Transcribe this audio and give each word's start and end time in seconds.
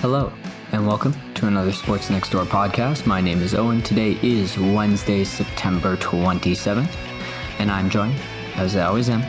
Hello, 0.00 0.32
and 0.72 0.86
welcome 0.86 1.14
to 1.34 1.46
another 1.46 1.72
Sports 1.72 2.08
Next 2.08 2.30
Door 2.30 2.46
podcast. 2.46 3.04
My 3.04 3.20
name 3.20 3.42
is 3.42 3.54
Owen. 3.54 3.82
Today 3.82 4.18
is 4.22 4.56
Wednesday, 4.56 5.24
September 5.24 5.98
27th, 5.98 6.96
and 7.58 7.70
I'm 7.70 7.90
joined, 7.90 8.18
as 8.54 8.76
I 8.76 8.86
always 8.86 9.10
am, 9.10 9.20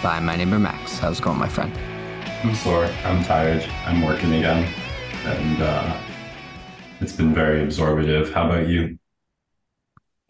by 0.00 0.20
my 0.20 0.36
neighbor 0.36 0.60
Max. 0.60 0.96
How's 1.00 1.18
it 1.18 1.24
going, 1.24 1.40
my 1.40 1.48
friend? 1.48 1.76
I'm 2.44 2.54
sore. 2.54 2.84
I'm 3.04 3.24
tired. 3.24 3.64
I'm 3.84 4.00
working 4.00 4.32
again. 4.34 4.72
And 5.24 5.60
uh, 5.60 6.00
it's 7.00 7.14
been 7.14 7.34
very 7.34 7.64
absorbative. 7.64 8.32
How 8.32 8.48
about 8.48 8.68
you? 8.68 9.00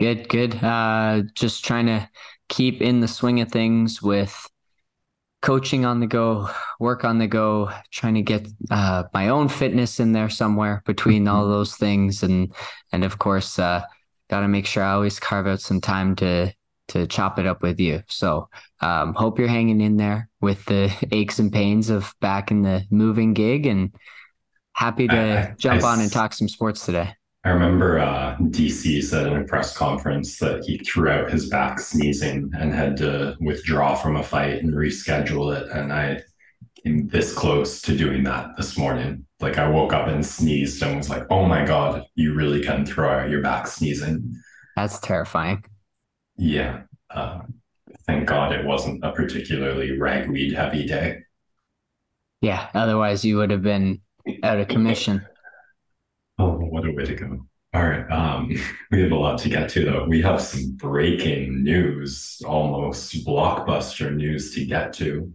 Good, 0.01 0.27
good. 0.31 0.55
Uh, 0.65 1.25
just 1.35 1.67
trying 1.67 1.85
to 1.85 2.09
keep 2.49 2.81
in 2.81 3.01
the 3.01 3.09
swing 3.09 3.43
of 3.43 3.53
things 3.53 4.01
with 4.01 4.49
coaching 5.43 5.85
on 5.85 6.01
the 6.01 6.07
go, 6.07 6.49
work 6.81 7.05
on 7.05 7.19
the 7.19 7.27
go, 7.27 7.71
trying 7.91 8.15
to 8.15 8.23
get 8.23 8.49
uh, 8.71 9.05
my 9.13 9.29
own 9.29 9.49
fitness 9.49 10.01
in 10.01 10.13
there 10.13 10.31
somewhere 10.31 10.83
between 10.87 11.29
all 11.29 11.43
mm-hmm. 11.43 11.53
those 11.53 11.77
things, 11.77 12.23
and 12.23 12.55
and 12.93 13.05
of 13.05 13.19
course, 13.19 13.59
uh, 13.59 13.83
got 14.31 14.41
to 14.41 14.49
make 14.49 14.67
sure 14.67 14.83
I 14.83 14.93
always 14.93 15.21
carve 15.21 15.47
out 15.47 15.61
some 15.61 15.81
time 15.81 16.17
to 16.17 16.55
to 16.89 17.07
chop 17.07 17.39
it 17.39 17.47
up 17.47 17.63
with 17.63 17.79
you. 17.79 18.03
So, 18.09 18.49
um, 18.81 19.15
hope 19.15 19.39
you're 19.39 19.49
hanging 19.49 19.81
in 19.81 19.97
there 19.97 20.29
with 20.41 20.65
the 20.65 20.91
aches 21.13 21.39
and 21.39 21.53
pains 21.53 21.91
of 21.91 22.15
back 22.21 22.51
in 22.51 22.63
the 22.63 22.85
moving 22.91 23.35
gig, 23.35 23.67
and 23.67 23.95
happy 24.73 25.09
to 25.09 25.17
I, 25.17 25.41
I, 25.41 25.55
jump 25.59 25.83
I, 25.83 25.89
on 25.89 26.01
and 26.01 26.11
talk 26.11 26.33
some 26.33 26.49
sports 26.49 26.87
today. 26.87 27.15
I 27.45 27.51
remember 27.51 27.99
uh, 27.99 28.37
DC 28.37 29.03
said 29.03 29.27
in 29.27 29.37
a 29.37 29.45
press 29.45 29.77
conference 29.77 30.39
that 30.39 30.65
he 30.65 30.79
threw 30.79 31.09
out 31.11 31.31
his 31.31 31.49
back 31.49 31.81
sneezing 31.81 32.53
and 32.57 32.73
had 32.73 32.97
to 32.99 33.37
withdraw 33.41 33.97
from 33.97 34.17
a 34.17 34.23
fight 34.23 34.63
and 34.63 34.73
reschedule 34.73 35.57
it. 35.57 35.69
And 35.73 35.93
I 35.93 36.21
came 36.85 37.09
this 37.09 37.35
close 37.35 37.83
to 37.83 37.97
doing 37.97 38.23
that 38.25 38.57
this 38.57 38.79
morning. 38.79 39.27
Like 39.41 39.59
I 39.59 39.69
woke 39.69 39.93
up 39.93 40.07
and 40.07 40.25
sneezed 40.25 40.83
and 40.85 40.97
was 40.97 41.11
like, 41.11 41.25
oh 41.31 41.45
my 41.45 41.65
God, 41.65 42.05
you 42.15 42.33
really 42.35 42.63
can 42.63 42.87
throw 42.87 43.11
out 43.11 43.31
your 43.31 43.43
back 43.43 43.67
sneezing. 43.67 44.37
That's 44.77 45.01
terrifying. 45.01 45.65
Yeah. 46.37 46.83
Uh, 47.11 47.41
thank 48.07 48.29
God 48.29 48.53
it 48.53 48.65
wasn't 48.65 49.05
a 49.05 49.11
particularly 49.11 49.99
ragweed 49.99 50.53
heavy 50.53 50.87
day. 50.87 51.19
Yeah. 52.41 52.69
Otherwise, 52.73 53.25
you 53.25 53.39
would 53.39 53.51
have 53.51 53.63
been 53.63 54.01
out 54.45 54.61
of 54.61 54.69
commission. 54.69 55.27
What 56.73 56.87
a 56.87 56.91
way 56.91 57.05
to 57.05 57.15
go. 57.15 57.47
All 57.75 57.83
right. 57.83 58.11
Um, 58.11 58.49
we 58.91 59.03
have 59.03 59.13
a 59.13 59.15
lot 59.15 59.39
to 59.41 59.51
get 59.51 59.69
to, 59.71 59.85
though. 59.85 60.07
We 60.09 60.23
have 60.23 60.41
some 60.41 60.73
breaking 60.73 61.63
news, 61.63 62.41
almost 62.47 63.27
blockbuster 63.27 64.11
news 64.15 64.55
to 64.55 64.65
get 64.65 64.95
to. 64.95 65.35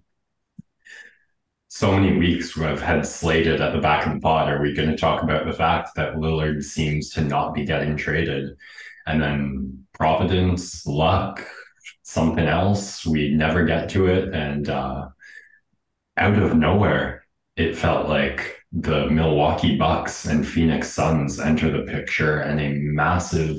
So 1.68 1.92
many 1.92 2.18
weeks 2.18 2.58
we've 2.58 2.82
had 2.82 3.06
slated 3.06 3.62
at 3.62 3.72
the 3.72 3.80
back 3.80 4.08
of 4.08 4.14
the 4.14 4.20
pod. 4.20 4.50
Are 4.50 4.60
we 4.60 4.74
going 4.74 4.90
to 4.90 4.98
talk 4.98 5.22
about 5.22 5.46
the 5.46 5.54
fact 5.54 5.92
that 5.96 6.16
Lillard 6.16 6.64
seems 6.64 7.12
to 7.12 7.22
not 7.22 7.54
be 7.54 7.66
getting 7.66 7.96
traded? 7.96 8.58
And 9.06 9.22
then 9.22 9.86
Providence, 9.94 10.88
luck, 10.88 11.48
something 12.02 12.48
else. 12.48 13.06
We 13.06 13.30
never 13.30 13.64
get 13.64 13.90
to 13.90 14.08
it. 14.08 14.34
And 14.34 14.68
uh, 14.68 15.10
out 16.18 16.40
of 16.40 16.58
nowhere, 16.58 17.28
it 17.56 17.78
felt 17.78 18.10
like 18.10 18.57
the 18.72 19.10
Milwaukee 19.10 19.78
Bucks 19.78 20.26
and 20.26 20.46
Phoenix 20.46 20.92
Suns 20.92 21.40
enter 21.40 21.72
the 21.72 21.92
picture, 21.92 22.42
and 22.42 22.60
a 22.60 22.74
massive 22.74 23.58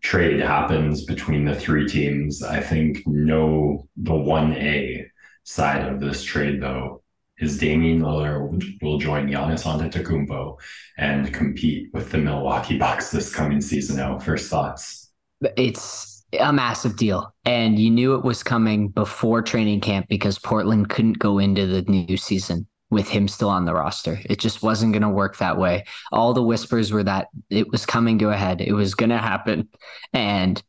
trade 0.00 0.40
happens 0.40 1.04
between 1.04 1.44
the 1.44 1.54
three 1.54 1.88
teams. 1.88 2.42
I 2.42 2.60
think 2.60 3.02
no, 3.06 3.88
the 3.96 4.12
1A 4.12 5.06
side 5.44 5.88
of 5.88 6.00
this 6.00 6.22
trade, 6.22 6.62
though, 6.62 7.02
is 7.38 7.58
Damian 7.58 8.00
Lillard 8.00 8.82
will 8.82 8.98
join 8.98 9.28
Giannis 9.28 9.64
Antetokounmpo 9.64 10.58
and 10.98 11.32
compete 11.32 11.88
with 11.92 12.10
the 12.10 12.18
Milwaukee 12.18 12.76
Bucks 12.76 13.10
this 13.10 13.34
coming 13.34 13.60
season. 13.60 13.98
out. 13.98 14.22
first 14.22 14.50
thoughts? 14.50 15.10
It's 15.56 16.24
a 16.38 16.52
massive 16.52 16.96
deal, 16.96 17.32
and 17.44 17.78
you 17.78 17.90
knew 17.90 18.14
it 18.14 18.24
was 18.24 18.42
coming 18.42 18.88
before 18.88 19.40
training 19.40 19.80
camp 19.80 20.06
because 20.08 20.38
Portland 20.38 20.90
couldn't 20.90 21.18
go 21.18 21.38
into 21.38 21.66
the 21.66 21.82
new 21.82 22.16
season 22.16 22.66
with 22.90 23.08
him 23.08 23.28
still 23.28 23.50
on 23.50 23.64
the 23.64 23.74
roster. 23.74 24.20
It 24.24 24.38
just 24.38 24.62
wasn't 24.62 24.92
going 24.92 25.02
to 25.02 25.08
work 25.08 25.38
that 25.38 25.58
way. 25.58 25.84
All 26.10 26.32
the 26.32 26.42
whispers 26.42 26.92
were 26.92 27.04
that 27.04 27.28
it 27.50 27.70
was 27.70 27.84
coming 27.84 28.18
to 28.20 28.30
a 28.30 28.36
head. 28.36 28.60
It 28.60 28.72
was 28.72 28.94
going 28.94 29.10
to 29.10 29.18
happen. 29.18 29.68
And 30.12 30.62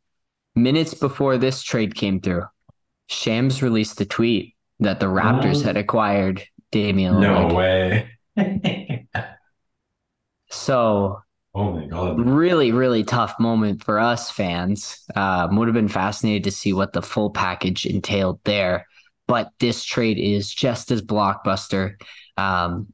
minutes 0.56 0.94
before 0.94 1.38
this 1.38 1.64
trade 1.64 1.96
came 1.96 2.20
through, 2.20 2.44
Shams 3.08 3.64
released 3.64 4.02
a 4.02 4.06
tweet 4.06 4.56
that 4.82 5.00
the 5.00 5.06
Raptors 5.06 5.64
had 5.64 5.78
acquired 5.78 6.44
Damian 6.72 7.16
Lillard. 7.16 7.50
No 7.50 7.56
way. 7.56 8.10
so, 10.52 11.22
oh 11.56 11.72
my 11.74 11.86
god, 11.88 12.20
really, 12.20 12.72
really 12.72 13.04
tough 13.04 13.40
moment 13.40 13.84
for 13.84 14.00
us 14.00 14.30
fans. 14.30 15.04
Um, 15.16 15.56
would 15.56 15.68
have 15.68 15.76
been 15.76 15.88
fascinated 15.88 16.44
to 16.46 16.52
see 16.52 16.74
what 16.74 16.94
the 16.94 17.02
full 17.02 17.32
package 17.32 17.86
entailed 17.86 18.40
there 18.44 18.86
but 19.30 19.52
this 19.60 19.84
trade 19.84 20.18
is 20.18 20.52
just 20.52 20.90
as 20.90 21.04
blockbuster. 21.04 22.02
Um, 22.36 22.92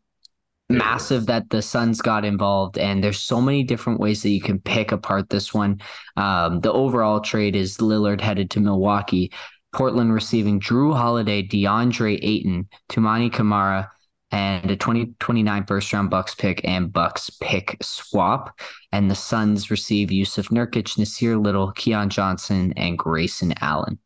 massive 0.70 1.28
that 1.28 1.50
the 1.50 1.62
Suns 1.62 2.02
got 2.02 2.26
involved, 2.26 2.78
and 2.78 3.02
there's 3.02 3.20
so 3.20 3.40
many 3.40 3.64
different 3.64 4.02
ways 4.02 4.22
that 4.22 4.32
you 4.32 4.42
can 4.42 4.60
pick 4.60 4.92
apart 4.92 5.30
this 5.30 5.54
one. 5.54 5.80
Um, 6.18 6.60
the 6.60 6.74
overall 6.74 7.22
trade 7.22 7.56
is 7.56 7.78
Lillard 7.78 8.20
headed 8.20 8.52
to 8.52 8.60
Milwaukee, 8.60 9.32
Portland 9.74 10.14
receiving 10.14 10.60
Jrue 10.60 10.94
Holiday, 10.94 11.42
DeAndre 11.42 12.20
Ayton, 12.22 12.68
Toumani 12.90 13.32
Camara, 13.32 13.90
and 14.32 14.70
a 14.70 14.76
2029 14.76 15.66
first 15.66 15.94
round 15.94 16.10
Bucks 16.10 16.36
pick 16.36 16.60
and 16.66 16.92
Bucks 16.92 17.30
pick 17.42 17.78
swap. 17.82 18.60
And 18.92 19.10
the 19.10 19.16
Suns 19.16 19.72
receive 19.72 20.10
Jusuf 20.10 20.50
Nurkic, 20.50 20.98
Nassir 20.98 21.42
Little, 21.42 21.72
Keon 21.72 22.10
Johnson, 22.10 22.74
and 22.76 22.98
Grayson 22.98 23.54
Allen 23.62 24.00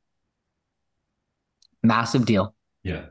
massive 1.83 2.25
deal. 2.25 2.55
Yeah. 2.83 3.05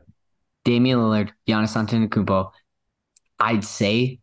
Damian 0.65 0.99
Lillard, 0.99 1.31
Giannis 1.47 1.75
Antetokounmpo. 1.75 2.51
I'd 3.39 3.63
say 3.63 4.19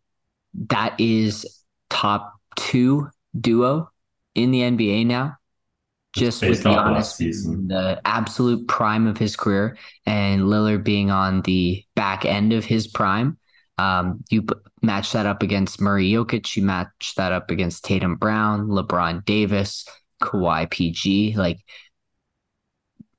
that 0.68 1.00
is 1.00 1.62
top 1.90 2.34
two 2.56 3.08
duo 3.38 3.90
in 4.34 4.50
the 4.50 4.60
NBA 4.60 5.06
now. 5.06 5.36
Just 6.14 6.40
with 6.42 6.64
Giannis, 6.64 7.18
the 7.68 8.00
absolute 8.06 8.66
prime 8.68 9.06
of 9.06 9.18
his 9.18 9.36
career, 9.36 9.76
and 10.06 10.42
Lillard 10.42 10.82
being 10.82 11.10
on 11.10 11.42
the 11.42 11.84
back 11.94 12.24
end 12.24 12.54
of 12.54 12.64
his 12.64 12.86
prime. 12.86 13.36
Um, 13.76 14.24
you 14.30 14.46
match 14.80 15.12
that 15.12 15.26
up 15.26 15.42
against 15.42 15.78
Murray 15.78 16.10
Jokic. 16.10 16.56
You 16.56 16.62
match 16.62 17.12
that 17.16 17.32
up 17.32 17.50
against 17.50 17.84
Tatum 17.84 18.16
Brown, 18.16 18.68
LeBron 18.68 19.26
Davis, 19.26 19.86
Kawhi 20.22 20.70
PG. 20.70 21.34
Like 21.36 21.58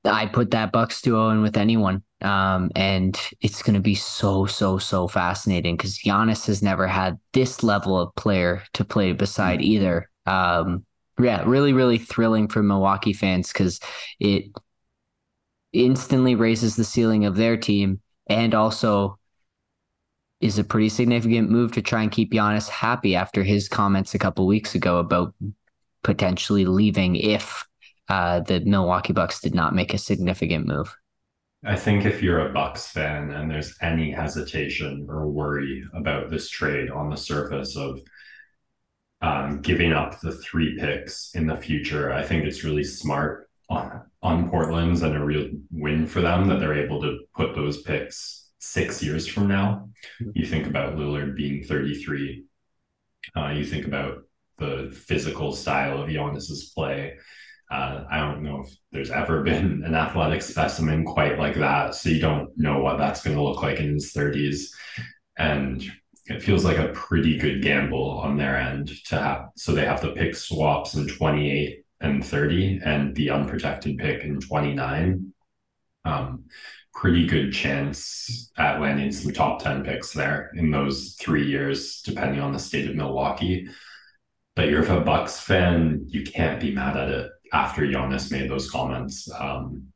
I 0.07 0.25
put 0.25 0.51
that 0.51 0.71
Bucks 0.71 1.01
duo 1.01 1.29
in 1.29 1.41
with 1.41 1.57
anyone. 1.57 2.03
Um, 2.21 2.71
and 2.75 3.19
it's 3.41 3.61
going 3.61 3.75
to 3.75 3.79
be 3.79 3.93
so, 3.93 4.47
so, 4.47 4.79
so 4.79 5.07
fascinating 5.07 5.77
because 5.77 5.99
Giannis 5.99 6.47
has 6.47 6.63
never 6.63 6.87
had 6.87 7.19
this 7.33 7.61
level 7.63 7.99
of 7.99 8.15
player 8.15 8.63
to 8.73 8.83
play 8.83 9.11
beside 9.13 9.59
mm-hmm. 9.59 9.71
either. 9.71 10.09
Um, 10.25 10.85
yeah, 11.19 11.43
really, 11.45 11.73
really 11.73 11.97
thrilling 11.97 12.47
for 12.47 12.63
Milwaukee 12.63 13.13
fans 13.13 13.51
because 13.51 13.79
it 14.19 14.45
instantly 15.73 16.35
raises 16.35 16.75
the 16.75 16.83
ceiling 16.83 17.25
of 17.25 17.35
their 17.35 17.57
team 17.57 18.01
and 18.27 18.55
also 18.55 19.19
is 20.39 20.59
a 20.59 20.63
pretty 20.63 20.89
significant 20.89 21.49
move 21.49 21.71
to 21.73 21.81
try 21.81 22.03
and 22.03 22.11
keep 22.11 22.31
Giannis 22.31 22.69
happy 22.69 23.15
after 23.15 23.43
his 23.43 23.67
comments 23.67 24.13
a 24.13 24.19
couple 24.19 24.45
weeks 24.45 24.75
ago 24.75 24.99
about 24.99 25.33
potentially 26.03 26.65
leaving 26.65 27.15
if 27.15 27.66
uh, 28.09 28.41
the 28.41 28.61
Milwaukee 28.61 29.13
Bucks 29.13 29.39
did 29.39 29.53
not 29.53 29.75
make 29.75 29.93
a 29.93 29.97
significant 29.97 30.67
move. 30.67 30.95
I 31.65 31.75
think 31.75 32.05
if 32.05 32.21
you're 32.21 32.47
a 32.47 32.53
Bucks 32.53 32.87
fan 32.87 33.31
and 33.31 33.49
there's 33.49 33.75
any 33.81 34.11
hesitation 34.11 35.07
or 35.09 35.27
worry 35.27 35.83
about 35.93 36.29
this 36.29 36.49
trade 36.49 36.89
on 36.89 37.09
the 37.09 37.17
surface 37.17 37.75
of 37.75 37.99
um, 39.21 39.61
giving 39.61 39.91
up 39.91 40.19
the 40.19 40.33
three 40.33 40.77
picks 40.77 41.31
in 41.33 41.47
the 41.47 41.57
future, 41.57 42.13
I 42.13 42.23
think 42.23 42.45
it's 42.45 42.63
really 42.63 42.83
smart 42.83 43.49
on, 43.69 44.03
on 44.21 44.49
Portland's 44.49 45.01
and 45.01 45.15
a 45.15 45.23
real 45.23 45.49
win 45.71 46.05
for 46.05 46.21
them 46.21 46.47
that 46.47 46.59
they're 46.59 46.85
able 46.85 47.01
to 47.01 47.19
put 47.35 47.55
those 47.55 47.81
picks 47.81 48.49
six 48.59 49.01
years 49.01 49.27
from 49.27 49.47
now. 49.47 49.89
You 50.33 50.45
think 50.45 50.67
about 50.67 50.95
Lillard 50.95 51.35
being 51.35 51.63
33. 51.63 52.45
Uh, 53.35 53.49
you 53.49 53.65
think 53.65 53.87
about 53.87 54.19
the 54.57 54.95
physical 55.07 55.53
style 55.53 56.01
of 56.01 56.09
Giannis's 56.09 56.71
play 56.75 57.17
uh, 57.69 58.05
I 58.09 58.19
don't 58.19 58.43
know 58.43 58.61
if 58.61 58.75
there's 58.91 59.11
ever 59.11 59.43
been 59.43 59.83
an 59.85 59.95
athletic 59.95 60.41
specimen 60.41 61.05
quite 61.05 61.37
like 61.37 61.55
that. 61.55 61.95
So 61.95 62.09
you 62.09 62.21
don't 62.21 62.49
know 62.57 62.79
what 62.79 62.97
that's 62.97 63.23
going 63.23 63.35
to 63.35 63.43
look 63.43 63.61
like 63.61 63.79
in 63.79 63.93
his 63.93 64.13
30s. 64.13 64.69
And 65.37 65.83
it 66.25 66.43
feels 66.43 66.65
like 66.65 66.77
a 66.77 66.89
pretty 66.89 67.37
good 67.37 67.61
gamble 67.61 68.19
on 68.19 68.37
their 68.37 68.57
end 68.57 68.91
to 69.05 69.19
have. 69.19 69.49
So 69.55 69.73
they 69.73 69.85
have 69.85 70.01
to 70.01 70.11
pick 70.11 70.35
swaps 70.35 70.95
in 70.95 71.07
28 71.07 71.83
and 72.01 72.25
30 72.25 72.81
and 72.83 73.15
the 73.15 73.29
unprotected 73.29 73.97
pick 73.97 74.23
in 74.23 74.39
29. 74.39 75.33
Um, 76.05 76.45
pretty 76.93 77.27
good 77.27 77.53
chance 77.53 78.51
at 78.57 78.81
landing 78.81 79.11
some 79.11 79.31
top 79.31 79.61
10 79.61 79.83
picks 79.83 80.13
there 80.13 80.51
in 80.55 80.71
those 80.71 81.15
three 81.19 81.45
years, 81.47 82.01
depending 82.01 82.41
on 82.41 82.51
the 82.51 82.59
state 82.59 82.89
of 82.89 82.95
Milwaukee. 82.95 83.69
But 84.55 84.69
you're 84.69 84.83
a 84.83 85.01
Bucks 85.01 85.39
fan, 85.39 86.05
you 86.07 86.23
can't 86.23 86.59
be 86.59 86.73
mad 86.73 86.97
at 86.97 87.09
it 87.09 87.31
after 87.53 87.83
Giannis 87.83 88.31
made 88.31 88.49
those 88.49 88.69
comments. 88.69 89.29
Um, 89.31 89.87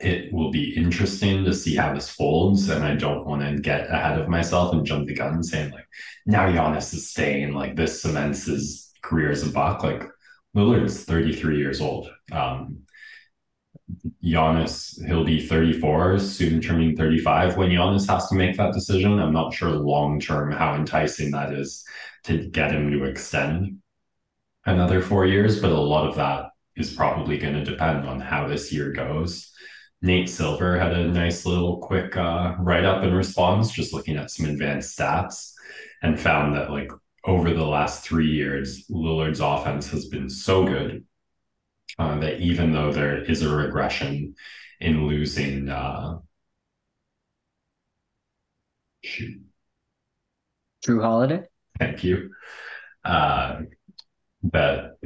it 0.00 0.32
will 0.32 0.50
be 0.50 0.76
interesting 0.76 1.44
to 1.44 1.54
see 1.54 1.76
how 1.76 1.94
this 1.94 2.10
folds. 2.10 2.68
And 2.68 2.84
I 2.84 2.94
don't 2.94 3.26
want 3.26 3.42
to 3.42 3.60
get 3.60 3.90
ahead 3.90 4.18
of 4.18 4.28
myself 4.28 4.74
and 4.74 4.84
jump 4.84 5.06
the 5.06 5.14
gun 5.14 5.42
saying, 5.42 5.72
like, 5.72 5.86
now 6.26 6.48
Giannis 6.48 6.92
is 6.94 7.10
staying, 7.10 7.52
like, 7.54 7.76
this 7.76 8.02
cements 8.02 8.46
his 8.46 8.92
career 9.02 9.30
as 9.30 9.46
a 9.46 9.50
Buck. 9.50 9.82
Like, 9.82 10.02
Lillard 10.56 10.84
is 10.84 11.04
33 11.04 11.58
years 11.58 11.80
old. 11.80 12.10
Um, 12.32 12.84
Giannis, 14.22 15.04
he'll 15.06 15.24
be 15.24 15.46
34, 15.46 16.18
soon 16.18 16.60
turning 16.60 16.96
35 16.96 17.56
when 17.56 17.70
Giannis 17.70 18.08
has 18.08 18.28
to 18.28 18.34
make 18.34 18.56
that 18.56 18.72
decision. 18.72 19.18
I'm 19.18 19.32
not 19.32 19.54
sure 19.54 19.70
long 19.70 20.20
term 20.20 20.52
how 20.52 20.74
enticing 20.74 21.30
that 21.32 21.52
is 21.52 21.84
to 22.24 22.48
get 22.48 22.72
him 22.72 22.90
to 22.90 23.04
extend 23.04 23.80
another 24.66 25.00
four 25.00 25.26
years, 25.26 25.60
but 25.60 25.70
a 25.70 25.78
lot 25.78 26.08
of 26.08 26.16
that 26.16 26.46
is 26.76 26.92
probably 26.92 27.38
going 27.38 27.54
to 27.54 27.64
depend 27.64 28.06
on 28.06 28.20
how 28.20 28.48
this 28.48 28.72
year 28.72 28.92
goes. 28.92 29.52
Nate 30.02 30.28
Silver 30.28 30.78
had 30.78 30.92
a 30.92 31.08
nice 31.08 31.46
little 31.46 31.78
quick 31.78 32.16
uh, 32.16 32.54
write 32.58 32.84
up 32.84 33.02
in 33.02 33.14
response, 33.14 33.70
just 33.70 33.94
looking 33.94 34.16
at 34.16 34.30
some 34.30 34.46
advanced 34.46 34.98
stats, 34.98 35.52
and 36.02 36.20
found 36.20 36.54
that 36.54 36.70
like 36.70 36.90
over 37.24 37.54
the 37.54 37.64
last 37.64 38.04
three 38.04 38.30
years, 38.30 38.86
Lillard's 38.88 39.40
offense 39.40 39.88
has 39.90 40.06
been 40.06 40.28
so 40.28 40.66
good 40.66 41.04
uh, 41.98 42.18
that 42.18 42.40
even 42.40 42.72
though 42.72 42.92
there 42.92 43.22
is 43.22 43.42
a 43.42 43.54
regression 43.54 44.34
in 44.80 45.06
losing, 45.06 45.70
uh, 45.70 46.18
shoot, 49.02 49.40
Jrue 50.84 51.00
Holiday. 51.00 51.44
Thank 51.78 52.04
you. 52.04 52.30
Uh, 53.04 53.62
that 54.52 54.96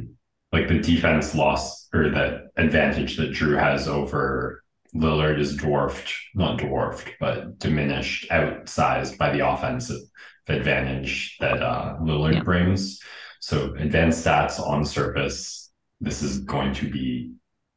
like 0.51 0.67
the 0.67 0.79
defense 0.79 1.35
loss 1.35 1.87
or 1.93 2.09
that 2.09 2.49
advantage 2.57 3.17
that 3.17 3.31
Jrue 3.31 3.59
has 3.59 3.87
over 3.87 4.63
Lillard 4.95 5.39
is 5.39 5.55
dwarfed, 5.55 6.11
not 6.33 6.59
dwarfed, 6.59 7.11
but 7.19 7.59
diminished, 7.59 8.29
outsized 8.31 9.17
by 9.17 9.31
the 9.31 9.47
offensive 9.47 10.01
advantage 10.47 11.37
that 11.39 11.61
uh, 11.61 11.97
Lillard 12.01 12.35
yeah. 12.35 12.43
brings. 12.43 12.99
So 13.39 13.75
advanced 13.77 14.25
stats 14.25 14.59
on 14.59 14.83
surface, 14.85 15.71
this 16.01 16.21
is 16.23 16.39
going 16.39 16.73
to 16.75 16.89
be 16.89 17.33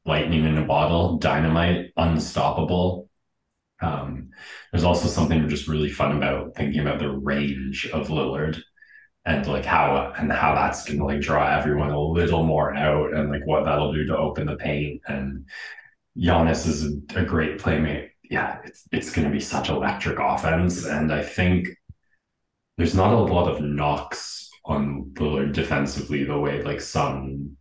lightning 0.07 0.45
in 0.45 0.59
a 0.59 0.65
bottle, 0.65 1.19
dynamite, 1.19 1.93
unstoppable. 1.97 3.11
Um, 3.81 4.31
there's 4.71 4.85
also 4.85 5.09
something 5.09 5.49
just 5.49 5.69
really 5.69 5.91
fun 5.91 6.17
about 6.17 6.55
thinking 6.57 6.81
about 6.81 6.99
the 6.99 7.11
range 7.11 7.89
of 7.93 8.09
Lillard 8.09 8.61
and 9.25 9.47
like 9.47 9.65
how 9.65 10.13
and 10.19 10.33
how 10.33 10.55
that's 10.55 10.85
gonna 10.85 11.05
like 11.05 11.21
draw 11.21 11.49
everyone 11.49 11.91
a 11.91 12.01
little 12.01 12.43
more 12.43 12.75
out 12.75 13.15
and 13.15 13.31
like 13.31 13.47
what 13.47 13.65
that'll 13.65 13.93
do 13.93 14.05
to 14.07 14.17
open 14.17 14.47
the 14.47 14.57
paint 14.57 15.01
and 15.07 15.45
Giannis 16.19 16.67
is 16.67 16.85
a, 16.85 17.21
a 17.21 17.25
great 17.25 17.59
playmate. 17.59 18.11
Yeah, 18.23 18.59
it's 18.65 18.87
it's 18.93 19.13
gonna 19.13 19.31
be 19.31 19.41
such 19.41 19.69
electric 19.69 20.19
offense. 20.19 20.85
And 20.85 21.13
I 21.13 21.23
think 21.23 21.69
there's 22.77 22.95
not 22.95 23.13
a 23.13 23.17
lot 23.17 23.51
of 23.51 23.63
knocks 23.63 24.51
on 24.65 25.11
Lillard 25.15 25.53
defensively 25.53 26.25
the 26.25 26.39
way 26.39 26.63
like 26.63 26.81
some 26.81 27.57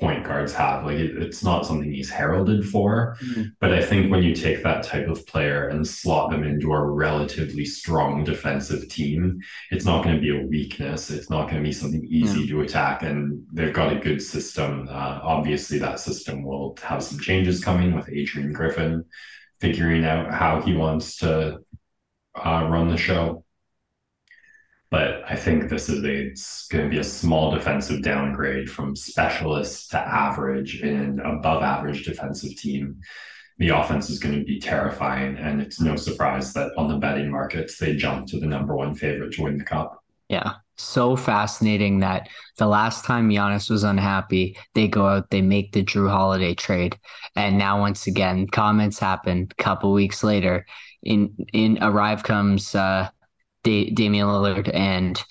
point 0.00 0.24
guards 0.24 0.52
have. 0.54 0.84
Like 0.84 0.96
it, 0.96 1.22
it's 1.22 1.44
not 1.44 1.66
something 1.66 1.92
he's 1.92 2.10
heralded 2.10 2.66
for. 2.68 3.16
Mm-hmm. 3.22 3.42
But 3.60 3.72
I 3.72 3.82
think 3.82 4.10
when 4.10 4.22
you 4.22 4.34
take 4.34 4.62
that 4.62 4.82
type 4.82 5.06
of 5.06 5.26
player 5.26 5.68
and 5.68 5.86
slot 5.86 6.30
them 6.30 6.42
into 6.42 6.72
a 6.72 6.82
relatively 6.82 7.64
strong 7.64 8.24
defensive 8.24 8.88
team, 8.88 9.40
it's 9.70 9.84
not 9.84 10.02
going 10.02 10.16
to 10.16 10.20
be 10.20 10.36
a 10.36 10.46
weakness. 10.46 11.10
It's 11.10 11.30
not 11.30 11.44
going 11.44 11.62
to 11.62 11.68
be 11.68 11.72
something 11.72 12.04
easy 12.08 12.48
to 12.48 12.62
attack. 12.62 13.02
And 13.02 13.44
they've 13.52 13.74
got 13.74 13.92
a 13.92 14.00
good 14.00 14.22
system. 14.22 14.88
Uh, 14.90 15.20
obviously, 15.22 15.78
that 15.78 16.00
system 16.00 16.42
will 16.42 16.76
have 16.82 17.02
some 17.02 17.20
changes 17.20 17.62
coming 17.62 17.94
with 17.94 18.08
Adrian 18.08 18.52
Griffin 18.52 19.04
figuring 19.60 20.04
out 20.04 20.32
how 20.32 20.60
he 20.62 20.74
wants 20.74 21.18
to 21.18 21.58
uh, 22.34 22.66
run 22.68 22.88
the 22.88 22.96
show. 22.96 23.44
But 24.90 25.22
I 25.28 25.36
think 25.36 25.68
this 25.68 25.88
is 25.88 26.04
a, 26.04 26.74
going 26.74 26.84
to 26.84 26.90
be 26.90 26.98
a 26.98 27.04
small 27.04 27.52
defensive 27.52 28.02
downgrade 28.02 28.68
from 28.68 28.96
specialist 28.96 29.92
to 29.92 29.98
average 29.98 30.82
in 30.82 30.96
an 30.96 31.20
above 31.20 31.62
average 31.62 32.04
defensive 32.04 32.56
team. 32.56 33.00
The 33.58 33.68
offense 33.68 34.10
is 34.10 34.18
going 34.18 34.36
to 34.36 34.44
be 34.44 34.58
terrifying. 34.58 35.36
And 35.36 35.60
it's 35.60 35.80
no 35.80 35.94
surprise 35.94 36.52
that 36.54 36.72
on 36.76 36.88
the 36.88 36.96
betting 36.96 37.30
markets, 37.30 37.78
they 37.78 37.94
jump 37.94 38.26
to 38.28 38.40
the 38.40 38.46
number 38.46 38.74
one 38.74 38.94
favorite 38.94 39.32
to 39.34 39.42
win 39.42 39.58
the 39.58 39.64
cup. 39.64 40.02
Yeah. 40.28 40.54
So 40.76 41.14
fascinating 41.14 42.00
that 42.00 42.28
the 42.56 42.66
last 42.66 43.04
time 43.04 43.28
Giannis 43.28 43.70
was 43.70 43.84
unhappy, 43.84 44.56
they 44.74 44.88
go 44.88 45.06
out, 45.06 45.30
they 45.30 45.42
make 45.42 45.72
the 45.72 45.84
Jrue 45.84 46.10
Holiday 46.10 46.54
trade. 46.54 46.98
And 47.36 47.58
now 47.58 47.80
once 47.80 48.06
again, 48.06 48.46
comments 48.48 48.98
happen 48.98 49.48
a 49.50 49.62
couple 49.62 49.92
weeks 49.92 50.24
later. 50.24 50.66
In 51.02 51.34
in 51.52 51.78
arrive 51.82 52.22
comes 52.22 52.74
uh 52.74 53.08
da- 53.62 53.90
Damian 53.90 54.26
Lillard, 54.26 54.72
and 54.74 55.22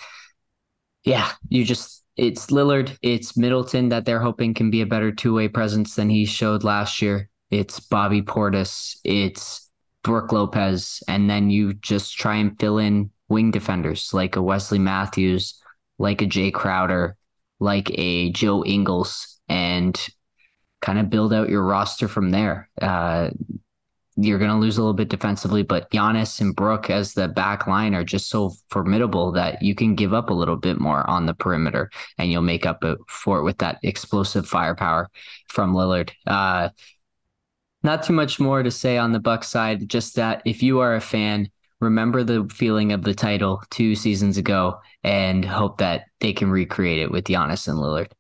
yeah, 1.04 1.32
you 1.48 1.64
just 1.64 2.04
it's 2.16 2.48
Lillard, 2.48 2.98
it's 3.02 3.38
Middleton 3.38 3.90
that 3.90 4.06
they're 4.06 4.20
hoping 4.20 4.54
can 4.54 4.70
be 4.70 4.82
a 4.82 4.86
better 4.86 5.12
two 5.12 5.34
way 5.34 5.48
presence 5.48 5.96
than 5.96 6.10
he 6.10 6.26
showed 6.26 6.64
last 6.64 7.02
year. 7.02 7.30
It's 7.50 7.80
Bobby 7.80 8.22
Portis, 8.22 8.98
it's 9.04 9.70
Brook 10.04 10.32
Lopez, 10.32 11.02
and 11.08 11.30
then 11.30 11.50
you 11.50 11.74
just 11.74 12.18
try 12.18 12.36
and 12.36 12.60
fill 12.60 12.78
in 12.78 13.12
wing 13.30 13.52
defenders 13.52 14.14
like 14.14 14.36
a 14.36 14.42
Wesley 14.42 14.80
Matthews, 14.80 15.62
like 15.98 16.22
a 16.22 16.26
Jay 16.26 16.52
Crowder, 16.52 17.16
like 17.60 17.90
a 17.98 18.32
Joe 18.32 18.64
Ingles, 18.66 19.40
and 19.48 20.00
kind 20.82 21.00
of 21.00 21.10
build 21.10 21.34
out 21.34 21.50
your 21.50 21.64
roster 21.64 22.08
from 22.08 22.32
there. 22.32 22.70
Uh, 22.82 23.30
you're 24.22 24.40
going 24.40 24.52
to 24.52 24.58
lose 24.58 24.78
a 24.78 24.82
little 24.82 24.94
bit 24.94 25.10
defensively, 25.10 25.64
but 25.64 25.90
Giannis 25.92 26.42
and 26.42 26.56
Brook 26.56 26.90
as 26.90 27.14
the 27.14 27.28
back 27.28 27.68
line 27.68 27.96
are 27.96 28.04
just 28.04 28.30
so 28.30 28.54
formidable 28.70 29.32
that 29.34 29.62
you 29.62 29.76
can 29.76 29.96
give 29.96 30.14
up 30.14 30.30
a 30.30 30.34
little 30.34 30.56
bit 30.56 30.80
more 30.80 31.10
on 31.10 31.26
the 31.26 31.34
perimeter 31.34 31.90
and 32.18 32.32
you'll 32.32 32.42
make 32.42 32.66
up 32.66 32.84
for 33.08 33.40
it 33.40 33.44
with 33.44 33.60
that 33.60 33.80
explosive 33.84 34.48
firepower 34.48 35.10
from 35.48 35.74
Lillard. 35.74 36.12
Uh, 36.28 36.70
not 37.84 38.04
too 38.04 38.14
much 38.14 38.40
more 38.40 38.62
to 38.62 38.72
say 38.72 38.98
on 38.98 39.14
the 39.14 39.20
Buck 39.20 39.44
side, 39.44 39.88
just 39.88 40.16
that 40.16 40.42
if 40.46 40.62
you 40.62 40.80
are 40.80 40.96
a 40.96 41.02
fan, 41.02 41.50
remember 41.80 42.24
the 42.24 42.50
feeling 42.54 42.92
of 42.92 43.04
the 43.04 43.14
title 43.14 43.64
two 43.70 43.96
seasons 43.96 44.38
ago 44.38 44.80
and 45.04 45.46
hope 45.46 45.78
that 45.78 46.04
they 46.20 46.34
can 46.34 46.50
recreate 46.50 47.00
it 47.00 47.12
with 47.12 47.26
Giannis 47.26 47.68
and 47.68 47.78
Lillard. 47.78 48.12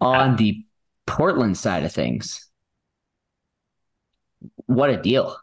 On 0.00 0.36
the 0.36 0.64
Portland 1.06 1.58
side 1.58 1.84
of 1.84 1.92
things, 1.92 2.48
what 4.74 4.90
a 4.90 5.00
deal 5.00 5.36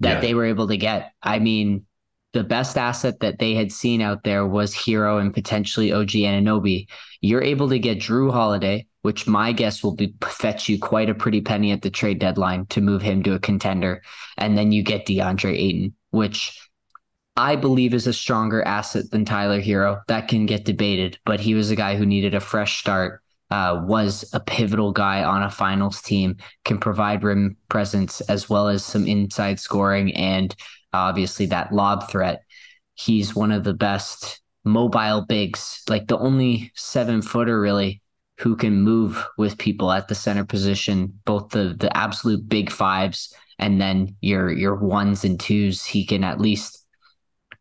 that 0.00 0.14
yeah. 0.14 0.20
they 0.20 0.34
were 0.34 0.46
able 0.46 0.68
to 0.68 0.76
get. 0.76 1.12
I 1.22 1.38
mean, 1.38 1.86
the 2.32 2.44
best 2.44 2.78
asset 2.78 3.20
that 3.20 3.38
they 3.38 3.54
had 3.54 3.70
seen 3.70 4.00
out 4.00 4.24
there 4.24 4.46
was 4.46 4.74
Herro 4.74 5.20
and 5.20 5.34
potentially 5.34 5.92
OG 5.92 6.08
Anunoby. 6.08 6.88
You're 7.20 7.42
able 7.42 7.68
to 7.68 7.78
get 7.78 7.98
Jrue 7.98 8.32
Holiday, 8.32 8.86
which 9.02 9.26
my 9.26 9.52
guess 9.52 9.82
will 9.82 9.94
be 9.94 10.14
fetch 10.24 10.68
you 10.68 10.78
quite 10.78 11.10
a 11.10 11.14
pretty 11.14 11.40
penny 11.40 11.72
at 11.72 11.82
the 11.82 11.90
trade 11.90 12.18
deadline 12.18 12.66
to 12.66 12.80
move 12.80 13.02
him 13.02 13.22
to 13.24 13.34
a 13.34 13.38
contender. 13.38 14.02
And 14.38 14.56
then 14.56 14.72
you 14.72 14.82
get 14.82 15.06
DeAndre 15.06 15.56
Ayton, 15.56 15.94
which 16.10 16.58
I 17.36 17.56
believe 17.56 17.94
is 17.94 18.06
a 18.06 18.12
stronger 18.12 18.62
asset 18.62 19.10
than 19.10 19.24
Tyler 19.24 19.60
Herro. 19.60 20.02
That 20.08 20.28
can 20.28 20.46
get 20.46 20.64
debated, 20.64 21.18
but 21.24 21.40
he 21.40 21.54
was 21.54 21.70
a 21.70 21.76
guy 21.76 21.96
who 21.96 22.06
needed 22.06 22.34
a 22.34 22.40
fresh 22.40 22.80
start 22.80 23.21
uh, 23.52 23.84
was 23.84 24.24
a 24.32 24.40
pivotal 24.40 24.92
guy 24.92 25.22
on 25.22 25.42
a 25.42 25.50
finals 25.50 26.00
team, 26.00 26.38
can 26.64 26.78
provide 26.78 27.22
rim 27.22 27.54
presence 27.68 28.22
as 28.22 28.48
well 28.48 28.66
as 28.66 28.82
some 28.82 29.06
inside 29.06 29.60
scoring 29.60 30.10
and 30.14 30.56
obviously 30.94 31.44
that 31.44 31.70
lob 31.70 32.10
threat. 32.10 32.44
He's 32.94 33.36
one 33.36 33.52
of 33.52 33.62
the 33.62 33.74
best 33.74 34.40
mobile 34.64 35.26
bigs, 35.28 35.82
like 35.86 36.06
the 36.06 36.16
only 36.16 36.72
seven 36.74 37.20
footer 37.20 37.60
really 37.60 38.00
who 38.38 38.56
can 38.56 38.80
move 38.80 39.22
with 39.36 39.58
people 39.58 39.92
at 39.92 40.08
the 40.08 40.14
center 40.14 40.46
position, 40.46 41.20
both 41.26 41.50
the 41.50 41.76
the 41.78 41.94
absolute 41.94 42.48
big 42.48 42.70
fives 42.70 43.34
and 43.58 43.78
then 43.78 44.16
your 44.22 44.50
your 44.50 44.76
ones 44.76 45.24
and 45.24 45.38
twos. 45.38 45.84
He 45.84 46.06
can 46.06 46.24
at 46.24 46.40
least 46.40 46.86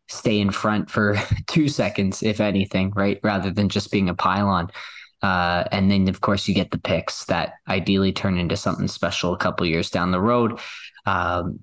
stay 0.07 0.39
in 0.39 0.51
front 0.51 0.89
for 0.89 1.21
two 1.48 1.67
seconds, 1.67 2.24
if 2.24 2.39
anything, 2.39 2.91
right? 2.95 3.19
Rather 3.24 3.51
than 3.51 3.67
just 3.67 3.91
being 3.91 4.07
a 4.07 4.15
pylon. 4.15 4.71
Uh, 5.22 5.66
and 5.72 5.92
then, 5.92 6.08
of 6.08 6.22
course, 6.22 6.48
you 6.48 6.54
get 6.54 6.72
the 6.72 6.80
picks 6.80 7.25
that 7.25 7.54
ideally 7.68 8.12
turn 8.12 8.38
into 8.38 8.58
something 8.58 8.88
special 8.88 9.34
a 9.34 9.38
couple 9.38 9.66
years 9.66 9.90
down 9.90 10.12
the 10.12 10.22
road. 10.22 10.60
Um, 11.06 11.60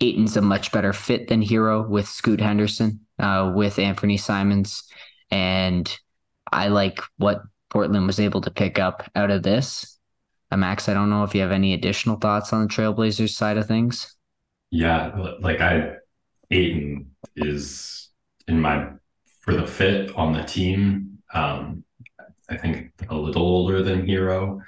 Ayton's 0.00 0.36
a 0.36 0.42
much 0.42 0.72
better 0.72 0.92
fit 0.92 1.28
than 1.28 1.42
Herro 1.42 1.88
with 1.88 2.06
Scoot 2.06 2.40
Henderson, 2.40 3.00
uh, 3.18 3.52
with 3.54 3.78
Anthony 3.78 4.16
Simons. 4.16 4.82
And 5.30 5.94
I 6.52 6.68
like 6.68 7.00
what 7.16 7.42
Portland 7.70 8.06
was 8.06 8.20
able 8.20 8.40
to 8.42 8.50
pick 8.50 8.78
up 8.78 9.10
out 9.14 9.30
of 9.30 9.42
this. 9.42 9.98
Uh, 10.50 10.56
Max, 10.56 10.88
I 10.88 10.94
don't 10.94 11.10
know 11.10 11.24
if 11.24 11.34
you 11.34 11.40
have 11.42 11.52
any 11.52 11.74
additional 11.74 12.16
thoughts 12.16 12.52
on 12.52 12.62
the 12.62 12.68
Trailblazers 12.68 13.30
side 13.30 13.56
of 13.58 13.66
things. 13.66 14.14
Yeah, 14.70 15.34
like 15.40 15.60
I, 15.60 15.96
Ayton 16.50 17.10
is 17.36 18.08
in 18.46 18.60
my 18.60 18.88
for 19.40 19.54
the 19.54 19.66
fit 19.66 20.14
on 20.14 20.32
the 20.32 20.42
team. 20.42 21.18
Um, 21.32 21.84
I 22.48 22.56
think 22.56 22.92
a 23.08 23.14
little 23.16 23.42
older 23.42 23.82
than 23.82 24.06
Herro. 24.06 24.60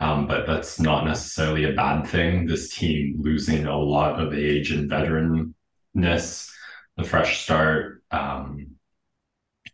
um, 0.00 0.26
but 0.26 0.46
that's 0.46 0.80
not 0.80 1.04
necessarily 1.06 1.64
a 1.64 1.72
bad 1.74 2.06
thing. 2.06 2.46
This 2.46 2.74
team 2.74 3.16
losing 3.20 3.66
a 3.66 3.78
lot 3.78 4.20
of 4.20 4.34
age 4.34 4.72
and 4.72 4.90
veteranness, 4.90 6.50
the 6.96 7.04
fresh 7.04 7.42
start. 7.44 8.02
Um, 8.10 8.76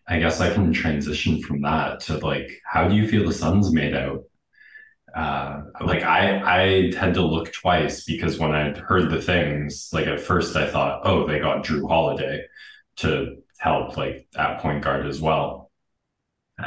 I 0.08 0.18
guess 0.18 0.40
I 0.40 0.52
can 0.52 0.72
transition 0.72 1.40
from 1.42 1.62
that 1.62 2.00
to 2.00 2.18
like, 2.18 2.50
how 2.64 2.88
do 2.88 2.94
you 2.94 3.08
feel 3.08 3.26
the 3.26 3.32
Suns 3.32 3.72
made 3.72 3.94
out? 3.94 4.24
Uh, 5.14 5.62
like 5.84 6.02
I, 6.04 6.40
I 6.40 6.94
had 6.94 7.14
to 7.14 7.22
look 7.26 7.52
twice 7.52 8.04
because 8.04 8.38
when 8.38 8.52
I 8.52 8.70
heard 8.78 9.10
the 9.10 9.20
things, 9.20 9.90
like 9.92 10.06
at 10.06 10.20
first 10.20 10.54
I 10.56 10.68
thought, 10.70 11.02
oh, 11.04 11.26
they 11.26 11.40
got 11.40 11.64
Jrue 11.64 11.88
Holiday 11.88 12.44
to 12.96 13.42
help 13.58 13.96
like 13.96 14.28
at 14.36 14.60
point 14.60 14.84
guard 14.84 15.06
as 15.06 15.20
well. 15.20 15.69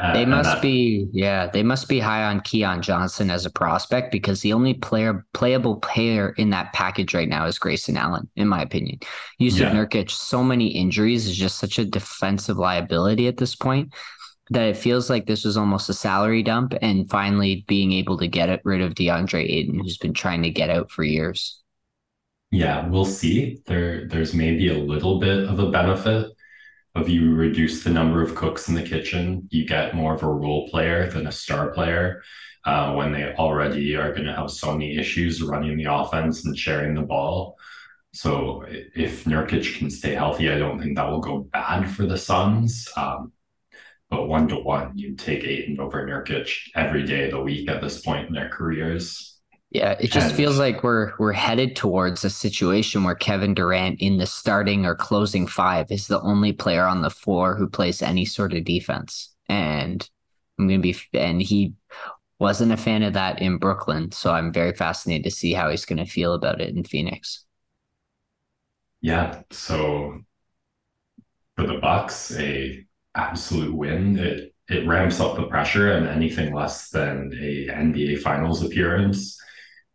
Uh, 0.00 0.12
they 0.12 0.24
must 0.24 0.60
be, 0.60 1.08
yeah, 1.12 1.46
they 1.46 1.62
must 1.62 1.88
be 1.88 1.98
high 1.98 2.24
on 2.24 2.40
Keon 2.40 2.82
Johnson 2.82 3.30
as 3.30 3.46
a 3.46 3.50
prospect 3.50 4.10
because 4.10 4.40
the 4.40 4.52
only 4.52 4.74
player, 4.74 5.26
playable 5.34 5.76
player 5.76 6.34
in 6.36 6.50
that 6.50 6.72
package 6.72 7.14
right 7.14 7.28
now 7.28 7.46
is 7.46 7.58
Grayson 7.58 7.96
Allen, 7.96 8.28
in 8.36 8.48
my 8.48 8.62
opinion. 8.62 8.98
Jusuf 9.40 9.60
yeah. 9.60 9.72
Nurkic, 9.72 10.10
so 10.10 10.42
many 10.42 10.68
injuries 10.68 11.26
is 11.26 11.36
just 11.36 11.58
such 11.58 11.78
a 11.78 11.84
defensive 11.84 12.56
liability 12.56 13.28
at 13.28 13.36
this 13.36 13.54
point 13.54 13.94
that 14.50 14.64
it 14.68 14.76
feels 14.76 15.08
like 15.08 15.26
this 15.26 15.44
was 15.44 15.56
almost 15.56 15.88
a 15.88 15.94
salary 15.94 16.42
dump 16.42 16.74
and 16.82 17.08
finally 17.08 17.64
being 17.66 17.92
able 17.92 18.18
to 18.18 18.26
get 18.26 18.60
rid 18.64 18.80
of 18.80 18.94
DeAndre 18.94 19.48
Ayton, 19.48 19.78
who's 19.78 19.98
been 19.98 20.12
trying 20.12 20.42
to 20.42 20.50
get 20.50 20.70
out 20.70 20.90
for 20.90 21.02
years. 21.02 21.62
Yeah, 22.50 22.86
we'll 22.88 23.04
see. 23.04 23.60
There, 23.66 24.06
there's 24.08 24.34
maybe 24.34 24.68
a 24.68 24.78
little 24.78 25.18
bit 25.18 25.48
of 25.48 25.58
a 25.58 25.70
benefit 25.70 26.30
of 26.94 27.08
you 27.08 27.34
reduce 27.34 27.82
the 27.82 27.90
number 27.90 28.22
of 28.22 28.34
cooks 28.34 28.68
in 28.68 28.74
the 28.74 28.82
kitchen, 28.82 29.48
you 29.50 29.66
get 29.66 29.94
more 29.94 30.14
of 30.14 30.22
a 30.22 30.28
role 30.28 30.68
player 30.68 31.10
than 31.10 31.26
a 31.26 31.32
star 31.32 31.70
player. 31.70 32.22
Uh, 32.64 32.94
when 32.94 33.12
they 33.12 33.34
already 33.34 33.94
are 33.94 34.14
going 34.14 34.24
to 34.24 34.32
have 34.32 34.50
so 34.50 34.72
many 34.72 34.96
issues 34.96 35.42
running 35.42 35.76
the 35.76 35.84
offense 35.84 36.46
and 36.46 36.56
sharing 36.56 36.94
the 36.94 37.02
ball. 37.02 37.58
So 38.14 38.64
if 38.66 39.24
Nurkic 39.24 39.76
can 39.76 39.90
stay 39.90 40.14
healthy, 40.14 40.50
I 40.50 40.56
don't 40.56 40.80
think 40.80 40.96
that 40.96 41.10
will 41.10 41.20
go 41.20 41.40
bad 41.40 41.90
for 41.90 42.06
the 42.06 42.16
Suns. 42.16 42.88
Um, 42.96 43.32
but 44.08 44.28
one 44.28 44.48
to 44.48 44.56
one, 44.56 44.96
you 44.96 45.14
take 45.14 45.44
Ayton 45.44 45.78
over 45.78 46.06
Nurkic 46.06 46.56
every 46.74 47.04
day 47.04 47.24
of 47.24 47.32
the 47.32 47.42
week 47.42 47.68
at 47.68 47.82
this 47.82 48.00
point 48.00 48.28
in 48.28 48.32
their 48.32 48.48
careers. 48.48 49.33
Yeah, 49.74 49.96
it 49.98 50.12
just 50.12 50.28
and, 50.28 50.36
feels 50.36 50.56
like 50.56 50.84
we're 50.84 51.14
we're 51.18 51.32
headed 51.32 51.74
towards 51.74 52.24
a 52.24 52.30
situation 52.30 53.02
where 53.02 53.16
Kevin 53.16 53.54
Durant 53.54 54.00
in 54.00 54.18
the 54.18 54.26
starting 54.26 54.86
or 54.86 54.94
closing 54.94 55.48
five 55.48 55.90
is 55.90 56.06
the 56.06 56.20
only 56.20 56.52
player 56.52 56.84
on 56.84 57.02
the 57.02 57.10
floor 57.10 57.56
who 57.56 57.68
plays 57.68 58.00
any 58.00 58.24
sort 58.24 58.52
of 58.52 58.62
defense. 58.62 59.34
And 59.48 60.08
I'm 60.58 60.68
gonna 60.68 60.78
be 60.78 60.96
and 61.12 61.42
he 61.42 61.74
wasn't 62.38 62.70
a 62.70 62.76
fan 62.76 63.02
of 63.02 63.14
that 63.14 63.42
in 63.42 63.58
Brooklyn, 63.58 64.12
so 64.12 64.32
I'm 64.32 64.52
very 64.52 64.72
fascinated 64.72 65.24
to 65.24 65.32
see 65.32 65.52
how 65.52 65.70
he's 65.70 65.84
gonna 65.84 66.06
feel 66.06 66.34
about 66.34 66.60
it 66.60 66.72
in 66.76 66.84
Phoenix. 66.84 67.44
Yeah, 69.00 69.42
so 69.50 70.20
for 71.56 71.66
the 71.66 71.78
Bucks, 71.78 72.30
a 72.38 72.86
absolute 73.16 73.74
win. 73.74 74.20
It 74.20 74.54
it 74.68 74.86
ramps 74.86 75.18
up 75.18 75.34
the 75.34 75.48
pressure, 75.48 75.90
and 75.90 76.06
anything 76.06 76.54
less 76.54 76.90
than 76.90 77.32
a 77.34 77.68
NBA 77.70 78.20
Finals 78.22 78.62
appearance 78.62 79.40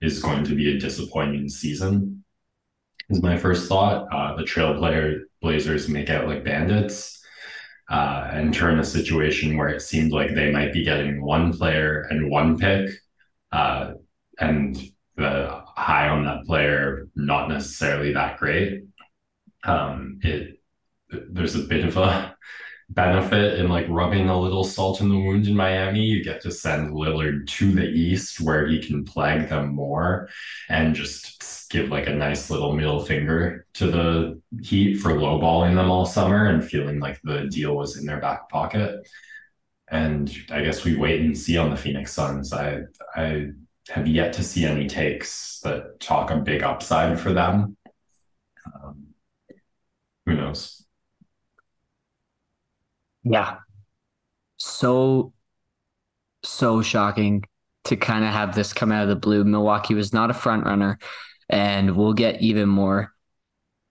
is 0.02 0.22
going 0.22 0.44
to 0.46 0.56
be 0.56 0.76
a 0.76 0.80
disappointing 0.80 1.50
season. 1.50 2.24
Is 3.10 3.22
my 3.22 3.38
first 3.38 3.68
thought. 3.68 4.08
Uh, 4.12 4.36
the 4.36 4.44
Trailblazer 4.44 5.22
Blazers 5.42 5.90
make 5.90 6.10
out 6.10 6.28
like 6.28 6.44
bandits 6.44 7.20
uh, 7.90 8.30
and 8.32 8.54
turn 8.54 8.80
a 8.80 8.84
situation 8.84 9.58
where 9.58 9.70
it 9.70 9.82
seemed 9.82 10.12
like 10.12 10.34
they 10.34 10.52
might 10.52 10.74
be 10.74 10.84
getting 10.84 11.24
one 11.24 11.52
player 11.52 12.02
and 12.12 12.30
one 12.30 12.58
pick, 12.58 12.92
uh, 13.52 13.94
and 14.40 14.80
the 15.16 15.62
high 15.76 16.08
on 16.08 16.24
that 16.24 16.46
player 16.46 17.08
not 17.16 17.50
necessarily 17.50 18.14
that 18.14 18.38
great. 18.38 18.84
Um, 19.64 20.20
it 20.24 20.60
there's 21.10 21.56
a 21.56 21.64
bit 21.64 21.86
of 21.86 21.98
a 21.98 22.36
benefit 22.90 23.60
in 23.60 23.70
like 23.70 23.86
rubbing 23.88 24.30
a 24.30 24.40
little 24.40 24.64
salt 24.64 25.00
in 25.00 25.10
the 25.10 25.18
wound 25.18 25.48
in 25.48 25.56
Miami. 25.56 26.02
You 26.02 26.24
get 26.24 26.42
to 26.42 26.52
send 26.52 26.92
Lillard 26.92 27.48
to 27.48 27.72
the 27.72 27.88
East 27.88 28.42
where 28.42 28.68
he 28.68 28.80
can 28.80 29.06
plague 29.06 29.48
them 29.48 29.76
more 29.76 30.30
and 30.70 30.96
just 30.96 31.70
give 31.70 31.90
like 31.90 32.08
a 32.08 32.14
nice 32.14 32.50
little 32.50 32.74
middle 32.74 33.00
finger 33.00 33.66
to 33.76 33.88
the 33.88 34.42
Heat 34.62 34.96
for 34.96 35.12
lowballing 35.12 35.76
them 35.76 35.92
all 35.92 36.06
summer 36.06 36.48
and 36.48 36.64
feeling 36.64 37.00
like 37.00 37.22
the 37.24 37.48
deal 37.48 37.76
was 37.76 37.98
in 37.98 38.06
their 38.06 38.20
back 38.20 38.50
pocket. 38.50 39.08
And 39.92 40.36
I 40.52 40.64
guess 40.64 40.84
we 40.84 40.96
wait 40.96 41.22
and 41.22 41.38
see 41.38 41.58
on 41.58 41.70
the 41.70 41.78
Phoenix 41.78 42.12
Suns. 42.14 42.54
I 42.54 42.82
I 43.16 43.48
have 43.90 44.08
yet 44.08 44.34
to 44.34 44.44
see 44.44 44.66
any 44.66 44.88
takes 44.88 45.60
that 45.64 46.00
talk 46.00 46.32
a 46.32 46.38
big 46.38 46.64
upside 46.64 47.20
for 47.20 47.34
them. 47.34 47.76
Um, 48.66 49.08
who 50.26 50.36
knows? 50.36 50.86
Yeah. 53.30 53.58
So, 54.58 55.34
so 56.44 56.82
shocking 56.82 57.44
to 57.86 57.96
kind 57.96 58.26
of 58.26 58.32
have 58.32 58.56
this 58.56 58.74
come 58.74 58.92
out 58.92 59.04
of 59.04 59.10
the 59.10 59.16
blue. 59.16 59.44
Milwaukee 59.44 59.94
was 59.94 60.12
not 60.12 60.32
a 60.32 60.34
front 60.34 60.66
runner, 60.66 60.98
and 61.48 61.96
we'll 61.96 62.14
get 62.14 62.42
even 62.42 62.68
more 62.68 63.14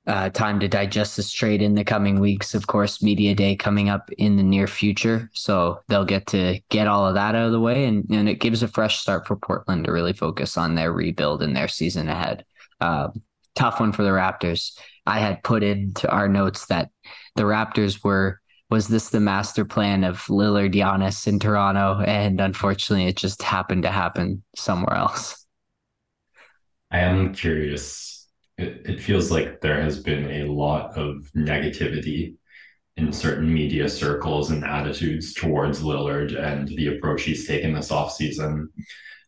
uh, 0.09 0.30
time 0.30 0.59
to 0.59 0.68
digest 0.68 1.16
this 1.16 1.30
trade 1.30 1.62
in 1.62 1.75
the 1.75 1.85
coming 1.85 2.18
weeks. 2.18 2.54
Of 2.54 2.66
course, 2.66 3.00
media 3.00 3.35
day 3.35 3.54
coming 3.54 3.88
up 3.88 4.11
in 4.18 4.37
the 4.37 4.42
near 4.42 4.66
future, 4.66 5.30
so 5.35 5.83
they'll 5.87 6.04
get 6.04 6.26
to 6.28 6.61
get 6.68 6.88
all 6.88 7.07
of 7.07 7.14
that 7.14 7.37
out 7.37 7.47
of 7.47 7.52
the 7.52 7.61
way, 7.61 7.85
and 7.85 8.04
and 8.11 8.28
it 8.28 8.40
gives 8.40 8.64
a 8.64 8.68
fresh 8.68 8.99
start 8.99 9.26
for 9.26 9.37
Portland 9.37 9.85
to 9.85 9.92
really 9.92 10.14
focus 10.14 10.57
on 10.57 10.75
their 10.75 10.92
rebuild 10.92 11.42
and 11.42 11.54
their 11.54 11.68
season 11.68 12.09
ahead. 12.09 12.45
Uh, 12.80 13.09
tough 13.54 13.78
one 13.78 13.92
for 13.92 14.02
the 14.02 14.11
Raptors. 14.11 14.76
I 15.07 15.21
had 15.21 15.45
put 15.45 15.62
into 15.62 16.11
our 16.11 16.28
notes 16.28 16.66
that 16.66 16.90
the 17.37 17.45
Raptors 17.45 18.02
were 18.02 18.40
was 18.71 18.89
this 18.89 19.09
the 19.09 19.21
master 19.21 19.65
plan 19.65 20.05
of 20.05 20.19
Lillard 20.27 20.75
Giannis 20.75 21.27
in 21.27 21.39
Toronto? 21.39 22.01
And 22.01 22.41
unfortunately, 22.41 23.07
it 23.07 23.17
just 23.17 23.43
happened 23.43 23.83
to 23.85 23.91
happen 23.91 24.43
somewhere 24.57 24.97
else. 24.97 25.47
I 26.91 27.01
am 27.01 27.35
curious. 27.35 28.27
It, 28.57 28.83
it 28.85 29.01
feels 29.01 29.31
like 29.31 29.61
there 29.61 29.81
has 29.83 30.01
been 30.01 30.31
a 30.31 30.53
lot 30.53 30.97
of 30.99 31.31
negativity 31.37 32.37
in 32.97 33.13
certain 33.13 33.53
media 33.53 33.89
circles 33.89 34.51
and 34.51 34.65
attitudes 34.65 35.33
towards 35.33 35.83
Lillard 35.83 36.37
and 36.37 36.69
the 36.69 36.89
approach 36.89 37.23
he's 37.23 37.47
taken 37.47 37.73
this 37.73 37.91
offseason. 37.91 38.67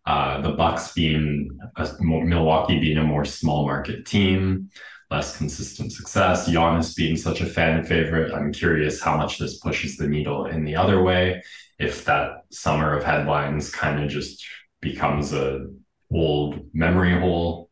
Uh, 0.07 0.41
the 0.41 0.51
Bucks 0.51 0.93
being 0.93 1.57
a, 1.77 1.89
Milwaukee 2.01 2.81
being 2.81 2.99
a 2.99 3.05
more 3.05 3.25
small 3.25 3.65
market 3.65 4.07
team, 4.07 4.71
less 5.11 5.37
consistent 5.37 5.93
success. 5.93 6.49
Giannis 6.49 6.95
being 6.97 7.17
such 7.17 7.41
a 7.41 7.47
fan 7.47 7.85
favorite, 7.85 8.33
I'm 8.33 8.53
curious 8.53 9.03
how 9.03 9.17
much 9.17 9.39
this 9.39 9.59
pushes 9.59 9.97
the 9.97 10.07
needle 10.07 10.47
in 10.47 10.65
the 10.65 10.77
other 10.77 11.03
way. 11.03 11.43
If 11.79 12.05
that 12.05 12.45
summer 12.51 12.97
of 12.97 13.05
headlines 13.05 13.71
kind 13.71 14.03
of 14.03 14.11
just 14.11 14.45
becomes 14.81 15.33
a 15.33 15.67
old 16.13 16.61
memory 16.75 17.19
hole 17.19 17.71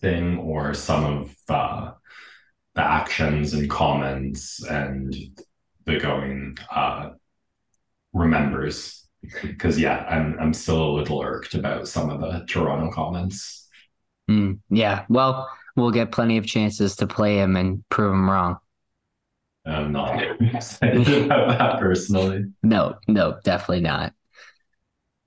thing, 0.00 0.38
or 0.38 0.74
some 0.74 1.04
of 1.04 1.34
uh, 1.48 1.92
the 2.74 2.82
actions 2.82 3.54
and 3.54 3.70
comments 3.70 4.62
and 4.64 5.14
the 5.84 5.98
going 5.98 6.56
uh, 6.70 7.10
remembers. 8.12 9.06
Because 9.42 9.78
yeah, 9.78 10.04
I'm 10.08 10.36
I'm 10.40 10.54
still 10.54 10.82
a 10.82 10.96
little 10.96 11.22
irked 11.22 11.54
about 11.54 11.86
some 11.88 12.10
of 12.10 12.20
the 12.20 12.44
Toronto 12.46 12.90
comments. 12.90 13.68
Mm, 14.28 14.58
yeah, 14.68 15.04
well, 15.08 15.48
we'll 15.76 15.90
get 15.90 16.12
plenty 16.12 16.38
of 16.38 16.46
chances 16.46 16.96
to 16.96 17.06
play 17.06 17.38
him 17.38 17.56
and 17.56 17.82
prove 17.88 18.12
him 18.12 18.28
wrong. 18.28 18.58
I'm 19.64 19.92
not 19.92 20.22
excited 20.40 21.26
about 21.26 21.58
that 21.58 21.80
personally. 21.80 22.46
No, 22.62 22.96
no, 23.06 23.38
definitely 23.44 23.82
not. 23.82 24.12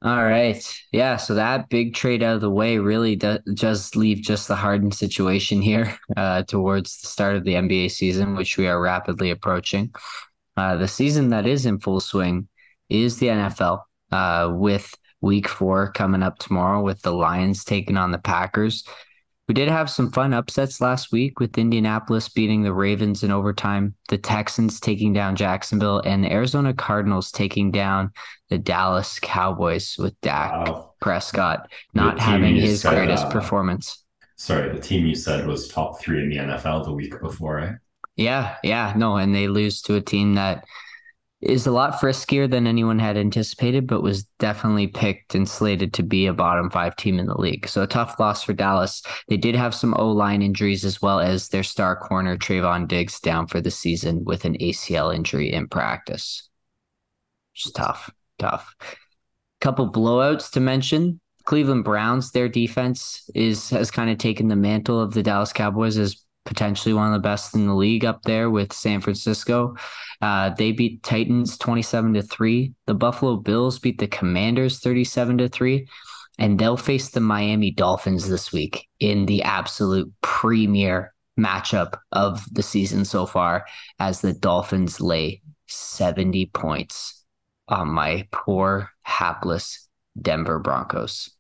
All 0.01 0.23
right. 0.23 0.63
Yeah. 0.91 1.17
So 1.17 1.33
that 1.35 1.69
big 1.69 1.95
trade 1.95 2.21
out 2.21 2.35
of 2.35 2.41
the 2.41 2.49
way 2.49 2.77
really 2.77 3.15
does 3.15 3.39
just 3.55 3.95
leave 3.95 4.21
just 4.21 4.47
the 4.47 4.55
Harden 4.55 4.91
situation 4.91 5.61
here 5.61 5.97
uh, 6.15 6.43
towards 6.43 7.01
the 7.01 7.07
start 7.07 7.35
of 7.35 7.43
the 7.43 7.53
NBA 7.53 7.89
season, 7.89 8.35
which 8.35 8.57
we 8.57 8.67
are 8.67 8.79
rapidly 8.79 9.31
approaching. 9.31 9.91
Uh, 10.57 10.75
the 10.75 10.87
season 10.87 11.29
that 11.29 11.47
is 11.47 11.65
in 11.65 11.79
full 11.79 11.99
swing 11.99 12.47
is 12.87 13.17
the 13.17 13.27
NFL 13.27 13.81
uh, 14.11 14.51
with 14.53 14.93
week 15.21 15.47
four 15.47 15.91
coming 15.91 16.21
up 16.21 16.37
tomorrow 16.37 16.83
with 16.83 17.01
the 17.01 17.11
Lions 17.11 17.63
taking 17.63 17.97
on 17.97 18.11
the 18.11 18.19
Packers. 18.19 18.83
We 19.47 19.53
did 19.53 19.67
have 19.67 19.91
some 19.91 20.11
fun 20.11 20.33
upsets 20.33 20.81
last 20.81 21.11
week 21.11 21.39
with 21.39 21.57
Indianapolis 21.57 22.29
beating 22.29 22.63
the 22.63 22.73
Ravens 22.73 23.23
in 23.23 23.29
overtime, 23.29 23.93
the 24.09 24.17
Texans 24.17 24.79
taking 24.79 25.13
down 25.13 25.35
Jacksonville, 25.35 25.99
and 25.99 26.23
the 26.23 26.31
Arizona 26.31 26.73
Cardinals 26.73 27.31
taking 27.31 27.69
down 27.69 28.11
the 28.49 28.57
Dallas 28.57 29.19
Cowboys 29.19 29.97
with 29.99 30.19
Dak 30.21 30.51
wow. 30.51 30.93
Prescott 30.99 31.71
not 31.93 32.19
having 32.19 32.55
his 32.55 32.83
greatest 32.83 33.25
uh, 33.25 33.29
performance. 33.29 34.03
sorry, 34.35 34.71
the 34.73 34.81
team 34.81 35.05
you 35.05 35.15
said 35.15 35.45
was 35.45 35.67
top 35.67 36.01
three 36.01 36.23
in 36.23 36.29
the 36.29 36.37
NFL 36.37 36.85
the 36.85 36.93
week 36.93 37.19
before, 37.21 37.57
right? 37.57 37.75
Yeah, 38.15 38.55
yeah, 38.63 38.93
no, 38.95 39.17
and 39.17 39.35
they 39.35 39.47
lose 39.47 39.81
to 39.83 39.95
a 39.95 40.01
team 40.01 40.35
that 40.35 40.65
is 41.42 41.68
a 41.68 41.72
lot 41.72 42.00
friskier 42.00 42.50
than 42.50 42.65
anyone 42.65 42.98
had 42.98 43.18
anticipated, 43.18 43.88
but 43.88 44.01
was 44.01 44.24
definitely 44.39 44.88
picked 44.88 45.36
and 45.36 45.48
slated 45.48 45.94
to 45.94 46.04
be 46.04 46.25
a 46.25 46.34
bottom 46.34 46.70
five 46.70 46.96
team 46.96 47.20
in 47.20 47.27
the 47.27 47.39
league. 47.39 47.68
So 47.68 47.84
a 47.84 47.88
tough 47.88 48.20
loss 48.20 48.44
for 48.44 48.54
Dallas. 48.54 49.04
They 49.27 49.38
did 49.38 49.56
have 49.56 49.75
some 49.75 49.94
O 49.98 50.12
line 50.12 50.42
injuries 50.42 50.86
as 50.86 51.01
well 51.01 51.20
as 51.20 51.50
their 51.50 51.63
star 51.63 51.96
corner 51.96 52.38
Trevon 52.38 52.88
Diggs 52.88 53.20
down 53.20 53.48
for 53.48 53.62
the 53.62 53.72
season 53.72 54.24
with 54.24 54.46
an 54.46 54.58
ACL 54.60 55.13
injury 55.13 55.51
in 55.51 55.68
practice. 55.68 56.50
Just 57.54 57.75
tough, 57.75 58.10
tough. 58.39 58.75
Couple 59.62 59.92
blowouts 59.92 60.51
to 60.51 60.60
mention. 60.60 61.20
Cleveland 61.46 61.84
Browns, 61.84 62.32
their 62.32 62.50
defense 62.50 63.30
is 63.36 63.70
has 63.70 63.92
kind 63.92 64.10
of 64.10 64.18
taken 64.18 64.48
the 64.48 64.56
mantle 64.56 65.00
of 65.00 65.13
the 65.13 65.22
Dallas 65.22 65.54
Cowboys 65.54 65.98
as 65.98 66.25
potentially 66.45 66.93
one 66.93 67.07
of 67.07 67.13
the 67.13 67.27
best 67.27 67.55
in 67.55 67.67
the 67.67 67.73
league 67.73 68.05
up 68.05 68.21
there 68.23 68.49
with 68.49 68.71
San 68.71 69.01
Francisco. 69.01 69.75
Uh, 70.21 70.51
they 70.51 70.71
beat 70.71 71.03
Titans 71.03 71.57
27 71.57 72.13
to 72.13 72.21
3. 72.21 72.73
The 72.85 72.93
Buffalo 72.93 73.37
Bills 73.37 73.79
beat 73.79 73.97
the 73.97 74.07
Commanders 74.07 74.79
37 74.79 75.39
to 75.39 75.49
3. 75.49 75.87
And 76.37 76.59
they'll 76.59 76.77
face 76.77 77.09
the 77.09 77.21
Miami 77.21 77.71
Dolphins 77.71 78.27
this 78.27 78.51
week 78.51 78.87
in 78.99 79.25
the 79.25 79.43
absolute 79.43 80.11
premier 80.21 81.13
matchup 81.39 81.97
of 82.11 82.43
the 82.53 82.63
season 82.63 83.05
so 83.05 83.25
far 83.25 83.65
as 83.99 84.21
the 84.21 84.33
Dolphins 84.33 85.01
lay 85.01 85.41
70 85.67 86.47
points 86.47 87.23
on 87.67 87.87
my 87.87 88.27
poor, 88.31 88.91
hapless 89.01 89.87
Denver 90.21 90.59
Broncos 90.59 91.35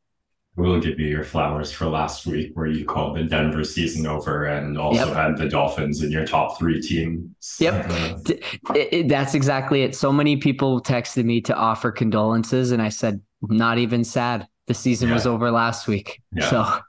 we'll 0.57 0.79
give 0.79 0.99
you 0.99 1.07
your 1.07 1.23
flowers 1.23 1.71
for 1.71 1.85
last 1.85 2.25
week 2.25 2.51
where 2.53 2.67
you 2.67 2.85
called 2.85 3.17
the 3.17 3.23
Denver 3.23 3.63
season 3.63 4.07
over 4.07 4.45
and 4.45 4.77
also 4.77 5.07
yep. 5.07 5.15
had 5.15 5.37
the 5.37 5.49
Dolphins 5.49 6.01
in 6.01 6.11
your 6.11 6.25
top 6.25 6.57
three 6.57 6.81
teams. 6.81 7.57
Yep. 7.59 7.91
It, 8.73 8.93
it, 8.93 9.07
that's 9.09 9.35
exactly 9.35 9.83
it. 9.83 9.95
So 9.95 10.11
many 10.11 10.37
people 10.37 10.81
texted 10.81 11.23
me 11.23 11.39
to 11.41 11.55
offer 11.55 11.91
condolences, 11.91 12.71
and 12.71 12.81
I 12.81 12.89
said, 12.89 13.21
not 13.41 13.77
even 13.77 14.03
sad. 14.03 14.47
The 14.67 14.73
season 14.73 15.09
yeah. 15.09 15.13
was 15.13 15.27
over 15.27 15.51
last 15.51 15.87
week. 15.87 16.21
Yeah. 16.33 16.49
So, 16.49 16.79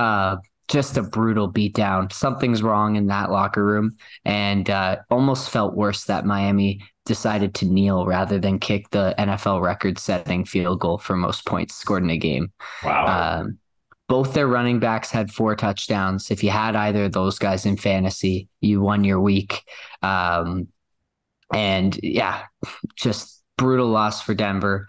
uh, 0.00 0.36
just 0.68 0.96
a 0.96 1.02
brutal 1.02 1.50
beatdown. 1.50 2.12
Something's 2.12 2.62
wrong 2.62 2.96
in 2.96 3.06
that 3.08 3.30
locker 3.30 3.64
room, 3.64 3.96
and 4.24 4.68
uh, 4.70 4.96
almost 5.10 5.50
felt 5.50 5.74
worse 5.74 6.04
that 6.04 6.24
Miami 6.24 6.82
decided 7.08 7.54
to 7.54 7.66
kneel 7.66 8.06
rather 8.06 8.38
than 8.38 8.60
kick 8.60 8.90
the 8.90 9.14
NFL 9.18 9.62
record-setting 9.62 10.44
field 10.44 10.78
goal 10.78 10.98
for 10.98 11.16
most 11.16 11.44
points 11.44 11.74
scored 11.74 12.04
in 12.04 12.10
a 12.10 12.18
game. 12.18 12.52
Wow. 12.84 13.40
Um, 13.40 13.58
both 14.06 14.34
their 14.34 14.46
running 14.46 14.78
backs 14.78 15.10
had 15.10 15.32
four 15.32 15.56
touchdowns. 15.56 16.30
If 16.30 16.44
you 16.44 16.50
had 16.50 16.76
either 16.76 17.04
of 17.04 17.12
those 17.12 17.38
guys 17.38 17.66
in 17.66 17.76
fantasy, 17.76 18.48
you 18.60 18.80
won 18.80 19.04
your 19.04 19.20
week. 19.20 19.64
Um, 20.02 20.68
and 21.52 21.98
yeah, 22.02 22.42
just 22.96 23.42
brutal 23.56 23.88
loss 23.88 24.22
for 24.22 24.34
Denver. 24.34 24.86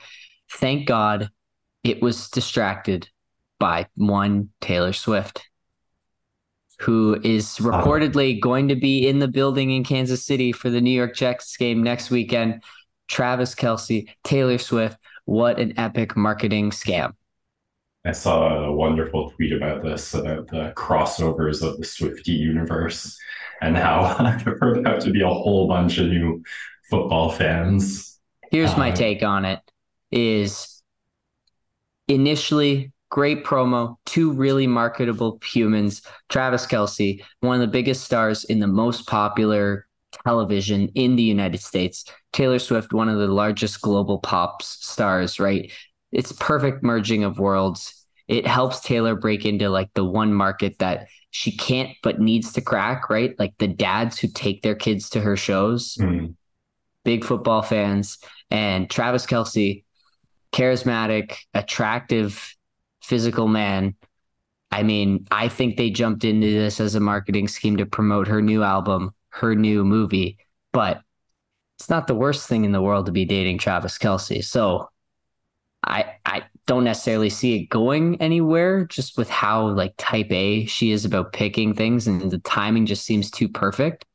Thank 0.51 0.87
God 0.87 1.29
it 1.83 2.01
was 2.01 2.29
distracted 2.29 3.09
by 3.59 3.87
one 3.95 4.49
Taylor 4.61 4.93
Swift 4.93 5.48
who 6.79 7.19
is 7.23 7.57
reportedly 7.57 8.39
going 8.39 8.69
to 8.69 8.75
be 8.75 9.07
in 9.07 9.19
the 9.19 9.27
building 9.27 9.71
in 9.71 9.83
Kansas 9.83 10.25
City 10.25 10.51
for 10.51 10.69
the 10.69 10.79
New 10.79 10.91
York 10.91 11.15
Jets 11.15 11.55
game 11.57 11.83
next 11.83 12.09
weekend. 12.09 12.63
Travis 13.07 13.53
Kelce, 13.53 14.07
Taylor 14.23 14.57
Swift. 14.57 14.97
What 15.25 15.59
an 15.59 15.77
epic 15.77 16.15
marketing 16.15 16.71
scam. 16.71 17.13
I 18.05 18.13
saw 18.13 18.65
a 18.65 18.71
wonderful 18.71 19.31
tweet 19.31 19.51
about 19.51 19.83
this 19.83 20.13
about 20.13 20.47
the 20.47 20.73
crossovers 20.75 21.61
of 21.61 21.77
the 21.77 21.85
Swifty 21.85 22.31
universe 22.31 23.17
and 23.61 23.75
how 23.75 24.13
there 24.45 24.57
are 24.61 24.75
about 24.75 25.01
to 25.01 25.11
be 25.11 25.21
a 25.21 25.27
whole 25.27 25.67
bunch 25.67 25.97
of 25.97 26.07
new 26.07 26.41
football 26.89 27.29
fans. 27.29 28.19
Here's 28.51 28.75
my 28.77 28.91
uh, 28.91 28.95
take 28.95 29.21
on 29.21 29.43
it 29.43 29.59
is 30.11 30.81
initially 32.07 32.91
Great 33.09 33.43
promo, 33.43 33.95
two 34.05 34.31
really 34.31 34.67
marketable 34.67 35.39
humans. 35.43 36.01
Travis 36.29 36.65
Kelce, 36.65 37.23
one 37.39 37.55
of 37.55 37.61
the 37.61 37.71
biggest 37.71 38.03
stars 38.03 38.43
in 38.43 38.59
the 38.59 38.67
most 38.67 39.07
popular 39.07 39.87
television 40.25 40.89
in 40.95 41.15
the 41.15 41.23
United 41.23 41.59
States. 41.59 42.05
Taylor 42.33 42.59
Swift, 42.59 42.93
one 42.93 43.09
of 43.09 43.17
the 43.17 43.27
largest 43.27 43.81
global 43.81 44.19
pop 44.19 44.61
stars, 44.61 45.39
right? 45.39 45.71
It's 46.11 46.31
perfect 46.31 46.83
merging 46.83 47.23
of 47.23 47.39
worlds. 47.39 48.05
It 48.27 48.45
helps 48.45 48.81
Taylor 48.81 49.15
break 49.15 49.45
into 49.45 49.69
like 49.69 49.89
the 49.95 50.05
one 50.05 50.33
market 50.33 50.77
that 50.79 51.07
she 51.31 51.55
can't 51.55 51.91
but 52.03 52.19
needs 52.19 52.53
to 52.53 52.61
crack, 52.61 53.09
right? 53.09 53.37
Like 53.39 53.53
the 53.57 53.67
dads 53.67 54.19
who 54.19 54.27
take 54.27 54.61
their 54.61 54.75
kids 54.75 55.09
to 55.11 55.21
her 55.21 55.35
shows, 55.35 55.95
mm. 55.99 56.35
big 57.03 57.23
football 57.23 57.61
fans, 57.61 58.17
and 58.51 58.89
Travis 58.89 59.25
Kelce, 59.25 59.83
charismatic, 60.51 61.35
attractive, 61.53 62.55
physical 63.01 63.47
man. 63.47 63.95
I 64.71 64.83
mean, 64.83 65.25
I 65.31 65.47
think 65.47 65.77
they 65.77 65.89
jumped 65.89 66.23
into 66.23 66.47
this 66.47 66.79
as 66.79 66.95
a 66.95 66.99
marketing 66.99 67.47
scheme 67.47 67.77
to 67.77 67.85
promote 67.85 68.27
her 68.27 68.41
new 68.41 68.63
album, 68.63 69.13
her 69.29 69.55
new 69.55 69.83
movie, 69.83 70.37
but 70.71 71.01
it's 71.77 71.89
not 71.89 72.07
the 72.07 72.15
worst 72.15 72.47
thing 72.47 72.65
in 72.65 72.71
the 72.71 72.81
world 72.81 73.05
to 73.07 73.11
be 73.11 73.25
dating 73.25 73.57
Travis 73.57 73.97
Kelce. 73.97 74.43
So 74.43 74.89
I 75.83 76.15
I 76.25 76.43
don't 76.67 76.83
necessarily 76.83 77.29
see 77.29 77.55
it 77.55 77.69
going 77.69 78.21
anywhere 78.21 78.85
just 78.85 79.17
with 79.17 79.29
how 79.29 79.69
like 79.69 79.93
type 79.97 80.31
A 80.31 80.65
she 80.65 80.91
is 80.91 81.05
about 81.05 81.33
picking 81.33 81.73
things 81.73 82.05
and 82.05 82.29
the 82.29 82.37
timing 82.39 82.85
just 82.85 83.05
seems 83.05 83.31
too 83.31 83.49
perfect 83.49 84.05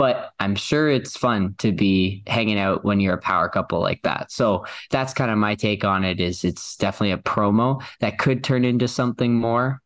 but 0.00 0.32
I'm 0.40 0.54
sure 0.54 0.88
it's 0.88 1.14
fun 1.14 1.56
to 1.58 1.72
be 1.72 2.22
hanging 2.26 2.58
out 2.58 2.86
when 2.86 3.00
you're 3.00 3.16
a 3.16 3.20
power 3.20 3.50
couple 3.50 3.80
like 3.80 4.00
that. 4.04 4.32
So 4.32 4.64
that's 4.90 5.12
kind 5.12 5.30
of 5.30 5.36
my 5.36 5.54
take 5.54 5.84
on 5.84 6.04
it 6.04 6.20
is 6.20 6.42
it's 6.42 6.74
definitely 6.76 7.10
a 7.10 7.18
promo 7.18 7.82
that 8.00 8.16
could 8.16 8.42
turn 8.42 8.64
into 8.64 8.88
something 8.88 9.34
more, 9.34 9.82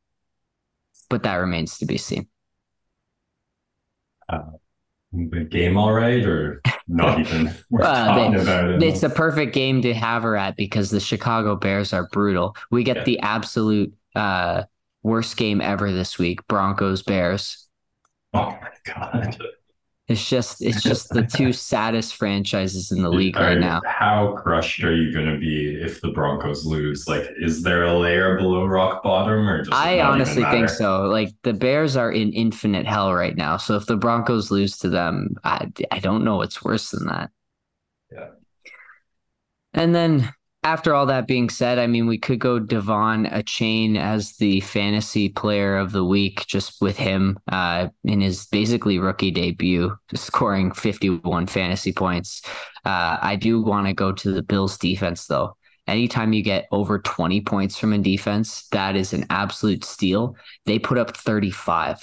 but 1.10 1.24
that 1.24 1.34
remains 1.34 1.78
to 1.78 1.86
be 1.86 1.98
seen. 1.98 2.28
Uh, 4.28 4.52
the 5.12 5.40
game 5.50 5.76
all 5.76 5.92
right 5.92 6.24
or 6.24 6.62
not 6.86 7.18
even 7.18 7.48
uh, 7.80 8.14
they, 8.14 8.40
about 8.40 8.70
it. 8.70 8.84
It's 8.84 9.02
a 9.02 9.10
perfect 9.10 9.52
game 9.52 9.82
to 9.82 9.92
have 9.94 10.22
her 10.22 10.36
at 10.36 10.56
because 10.56 10.90
the 10.90 11.00
Chicago 11.00 11.56
Bears 11.56 11.92
are 11.92 12.06
brutal. 12.12 12.56
We 12.70 12.84
get 12.84 12.98
yeah. 12.98 13.04
the 13.04 13.18
absolute 13.18 13.92
uh, 14.14 14.62
worst 15.02 15.36
game 15.36 15.60
ever 15.60 15.90
this 15.90 16.20
week, 16.20 16.46
Broncos 16.46 17.02
Bears. 17.02 17.66
Oh 18.32 18.56
my 18.62 18.70
god. 18.84 19.36
It's 20.06 20.28
just 20.28 20.62
it's 20.62 20.82
just 20.90 21.08
the 21.08 21.22
two 21.22 21.52
saddest 21.52 22.16
franchises 22.16 22.92
in 22.92 23.02
the 23.02 23.08
league 23.08 23.36
right 23.36 23.58
now. 23.58 23.80
How 23.86 24.34
crushed 24.36 24.84
are 24.84 24.94
you 24.94 25.12
going 25.12 25.32
to 25.32 25.38
be 25.38 25.80
if 25.80 26.00
the 26.00 26.10
Broncos 26.10 26.66
lose? 26.66 27.08
Like, 27.08 27.26
is 27.38 27.62
there 27.62 27.84
a 27.84 27.98
layer 27.98 28.36
below 28.36 28.66
rock 28.66 29.02
bottom, 29.02 29.48
or 29.48 29.64
I 29.72 30.00
honestly 30.00 30.44
think 30.44 30.68
so. 30.68 31.04
Like 31.04 31.30
the 31.42 31.54
Bears 31.54 31.96
are 31.96 32.12
in 32.12 32.32
infinite 32.32 32.86
hell 32.86 33.14
right 33.14 33.36
now. 33.36 33.56
So 33.56 33.76
if 33.76 33.86
the 33.86 33.96
Broncos 33.96 34.50
lose 34.50 34.76
to 34.78 34.90
them, 34.90 35.36
I 35.42 35.72
I 35.90 36.00
don't 36.00 36.24
know 36.24 36.36
what's 36.36 36.62
worse 36.62 36.90
than 36.90 37.06
that. 37.06 37.30
Yeah. 38.12 38.28
And 39.72 39.94
then 39.94 40.32
after 40.64 40.94
all 40.94 41.04
that 41.06 41.26
being 41.26 41.50
said, 41.50 41.78
I 41.78 41.86
mean, 41.86 42.06
we 42.06 42.16
could 42.16 42.38
go 42.38 42.58
De'Von 42.58 43.30
Achane 43.30 43.98
as 43.98 44.32
the 44.36 44.60
fantasy 44.60 45.28
player 45.28 45.76
of 45.76 45.92
the 45.92 46.04
week, 46.04 46.46
just 46.46 46.80
with 46.80 46.96
him 46.96 47.38
uh, 47.52 47.88
in 48.02 48.22
his 48.22 48.46
basically 48.46 48.98
rookie 48.98 49.30
debut, 49.30 49.94
scoring 50.14 50.72
51 50.72 51.48
fantasy 51.48 51.92
points. 51.92 52.40
Uh, 52.82 53.18
I 53.20 53.36
do 53.36 53.60
want 53.60 53.86
to 53.86 53.92
go 53.92 54.10
to 54.10 54.32
the 54.32 54.42
Bills 54.42 54.78
defense, 54.78 55.26
though. 55.26 55.54
Anytime 55.86 56.32
you 56.32 56.42
get 56.42 56.66
over 56.72 56.98
20 56.98 57.42
points 57.42 57.76
from 57.76 57.92
a 57.92 57.98
defense, 57.98 58.66
that 58.72 58.96
is 58.96 59.12
an 59.12 59.26
absolute 59.28 59.84
steal. 59.84 60.34
They 60.64 60.78
put 60.78 60.96
up 60.96 61.14
35 61.14 62.02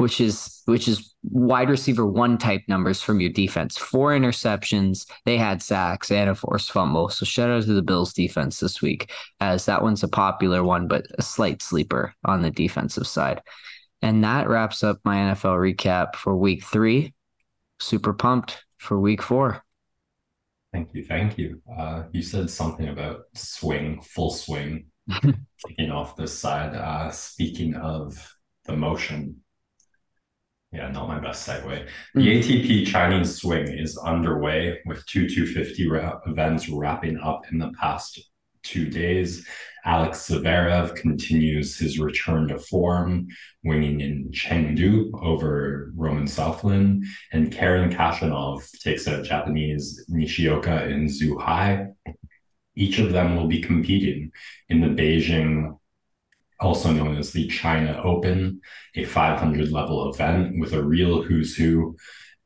which 0.00 0.18
is 0.18 0.62
which 0.64 0.88
is 0.88 1.14
wide 1.24 1.68
receiver 1.68 2.06
one 2.06 2.38
type 2.38 2.62
numbers 2.68 3.02
from 3.02 3.20
your 3.20 3.28
defense. 3.28 3.76
Four 3.76 4.12
interceptions, 4.12 5.06
they 5.26 5.36
had 5.36 5.60
sacks 5.60 6.10
and 6.10 6.30
a 6.30 6.34
forced 6.34 6.72
fumble. 6.72 7.10
So 7.10 7.26
shout 7.26 7.50
out 7.50 7.64
to 7.64 7.74
the 7.74 7.82
Bills 7.82 8.14
defense 8.14 8.60
this 8.60 8.80
week, 8.80 9.12
as 9.40 9.66
that 9.66 9.82
one's 9.82 10.02
a 10.02 10.08
popular 10.08 10.64
one, 10.64 10.88
but 10.88 11.04
a 11.18 11.22
slight 11.22 11.60
sleeper 11.60 12.14
on 12.24 12.40
the 12.40 12.50
defensive 12.50 13.06
side. 13.06 13.42
And 14.00 14.24
that 14.24 14.48
wraps 14.48 14.82
up 14.82 15.00
my 15.04 15.16
NFL 15.16 15.76
recap 15.76 16.16
for 16.16 16.34
week 16.34 16.64
three. 16.64 17.12
Super 17.78 18.14
pumped 18.14 18.64
for 18.78 18.98
week 18.98 19.20
four. 19.20 19.62
Thank 20.72 20.94
you. 20.94 21.04
Thank 21.04 21.36
you. 21.36 21.60
Uh, 21.78 22.04
you 22.10 22.22
said 22.22 22.48
something 22.48 22.88
about 22.88 23.24
swing, 23.34 24.00
full 24.00 24.30
swing, 24.30 24.86
taking 25.66 25.90
off 25.90 26.16
this 26.16 26.38
side. 26.38 26.74
Uh, 26.74 27.10
speaking 27.10 27.74
of 27.74 28.34
the 28.64 28.74
motion, 28.74 29.42
yeah, 30.72 30.88
not 30.90 31.08
my 31.08 31.18
best 31.18 31.48
segue. 31.48 31.88
The 32.14 32.20
mm. 32.20 32.38
ATP 32.38 32.86
Chinese 32.86 33.36
Swing 33.36 33.66
is 33.66 33.98
underway 33.98 34.78
with 34.86 35.04
two 35.06 35.28
250 35.28 35.88
ra- 35.88 36.20
events 36.26 36.68
wrapping 36.68 37.18
up 37.18 37.42
in 37.50 37.58
the 37.58 37.72
past 37.80 38.20
two 38.62 38.88
days. 38.88 39.46
Alex 39.84 40.28
Zverev 40.28 40.94
continues 40.94 41.78
his 41.78 41.98
return 41.98 42.48
to 42.48 42.58
form, 42.58 43.26
winning 43.64 44.00
in 44.00 44.30
Chengdu 44.30 45.10
over 45.20 45.90
Roman 45.96 46.26
Safiullin, 46.26 47.02
and 47.32 47.50
Karen 47.50 47.90
Khachanov 47.90 48.70
takes 48.80 49.08
out 49.08 49.24
Japanese 49.24 50.04
Nishioka 50.08 50.86
in 50.88 51.06
Zhuhai. 51.06 51.92
Each 52.76 52.98
of 52.98 53.12
them 53.12 53.36
will 53.36 53.48
be 53.48 53.62
competing 53.62 54.30
in 54.68 54.80
the 54.80 54.88
Beijing, 54.88 55.78
also 56.60 56.92
known 56.92 57.16
as 57.16 57.32
the 57.32 57.46
China 57.48 58.00
Open, 58.04 58.60
a 58.94 59.04
500 59.04 59.70
level 59.70 60.12
event 60.12 60.58
with 60.58 60.72
a 60.72 60.82
real 60.82 61.22
who's 61.22 61.56
who 61.56 61.96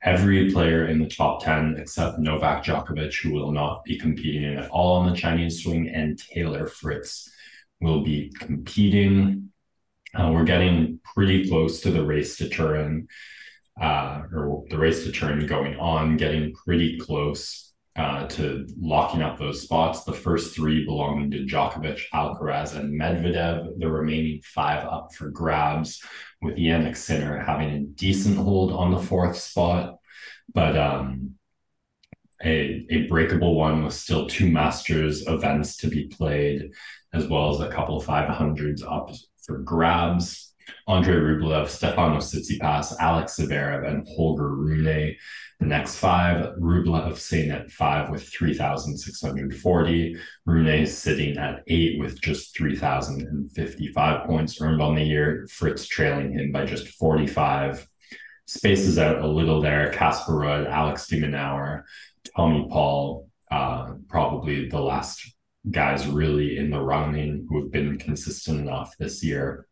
every 0.03 0.50
player 0.53 0.87
in 0.87 0.98
the 0.98 1.09
top 1.09 1.42
10 1.42 1.77
except 1.79 2.18
Novak 2.18 2.64
Djokovic, 2.64 3.22
who 3.22 3.33
will 3.33 3.53
not 3.53 3.85
be 3.85 3.98
competing 3.98 4.57
at 4.57 4.70
all 4.70 4.96
on 4.96 5.11
the 5.11 5.16
Chinese 5.16 5.62
swing, 5.62 5.88
and 5.88 6.18
Taylor 6.18 6.66
Fritz 6.66 7.31
will 7.81 8.03
be 8.03 8.33
competing. 8.38 9.50
Uh, 10.14 10.31
we're 10.33 10.44
getting 10.44 11.00
pretty 11.03 11.48
close 11.48 11.81
to 11.81 11.90
the 11.90 12.05
race 12.05 12.37
to 12.37 12.48
Turin, 12.48 13.09
uh, 13.81 14.22
or 14.33 14.64
the 14.68 14.79
race 14.79 15.05
to 15.05 15.11
Turin 15.11 15.46
going 15.46 15.77
on, 15.77 16.16
getting 16.16 16.53
pretty 16.53 16.98
close 16.98 17.63
uh, 17.97 18.27
to 18.27 18.67
locking 18.81 19.23
up 19.23 19.39
those 19.39 19.63
spots. 19.63 20.05
The 20.05 20.13
first 20.13 20.55
three 20.55 20.85
belonging 20.85 21.31
to 21.31 21.45
Djokovic, 21.45 22.01
Alcaraz, 22.13 22.75
and 22.75 23.01
Medvedev. 23.01 23.79
The 23.79 23.89
remaining 23.89 24.41
five 24.43 24.85
up 24.85 25.15
for 25.15 25.29
grabs, 25.29 26.03
with 26.43 26.57
Jannik 26.57 26.97
Sinner 26.97 27.39
having 27.39 27.71
a 27.71 27.81
decent 27.81 28.37
hold 28.37 28.73
on 28.73 28.91
the 28.91 28.99
fourth 28.99 29.37
spot, 29.37 29.97
but 30.53 30.77
um, 30.77 31.35
a, 32.45 32.87
a 32.91 33.07
breakable 33.07 33.55
one 33.55 33.85
with 33.85 33.95
still 33.95 34.27
two 34.27 34.51
Masters 34.51 35.27
events 35.27 35.77
to 35.79 35.89
be 35.89 36.09
played, 36.09 36.71
as 37.13 37.27
well 37.27 37.55
as 37.55 37.61
a 37.61 37.71
couple 37.71 37.97
of 37.97 38.07
500s 38.07 38.83
up 38.87 39.11
for 39.43 39.59
grabs. 39.59 40.54
Andre 40.87 41.14
Rublev, 41.14 41.68
Stefano 41.68 42.18
Tsitsipas, 42.18 42.94
Alex 43.00 43.38
Zverev, 43.38 43.88
and 43.88 44.07
Holger 44.09 44.55
Rune. 44.55 45.16
The 45.61 45.66
next 45.66 45.96
five, 45.96 46.55
Rublev 46.59 47.16
sitting 47.16 47.50
at 47.50 47.70
five 47.70 48.11
with 48.11 48.22
3,640. 48.29 50.16
Rune 50.44 50.87
sitting 50.87 51.38
at 51.38 51.62
eight 51.68 51.98
with 51.98 52.20
just 52.20 52.57
3,055 52.57 54.27
points 54.27 54.61
earned 54.61 54.83
on 54.83 54.94
the 54.94 55.03
year. 55.03 55.46
Fritz 55.50 55.87
trailing 55.87 56.33
him 56.33 56.53
by 56.53 56.66
just 56.66 56.88
45. 56.88 57.88
Spaces 58.46 58.98
out 58.98 59.22
a 59.22 59.27
little 59.27 59.62
there. 59.62 59.90
Casper 59.90 60.33
Ruud, 60.33 60.68
Alex 60.68 61.07
de 61.07 61.18
Minaur, 61.18 61.85
Tommy 62.37 62.66
Paul, 62.70 63.31
uh, 63.50 63.94
probably 64.09 64.68
the 64.68 64.81
last 64.81 65.35
guys 65.70 66.07
really 66.07 66.59
in 66.59 66.68
the 66.68 66.81
running 66.81 67.46
who 67.48 67.62
have 67.62 67.72
been 67.72 67.96
consistent 67.96 68.61
enough 68.61 68.94
this 68.98 69.24
year 69.24 69.66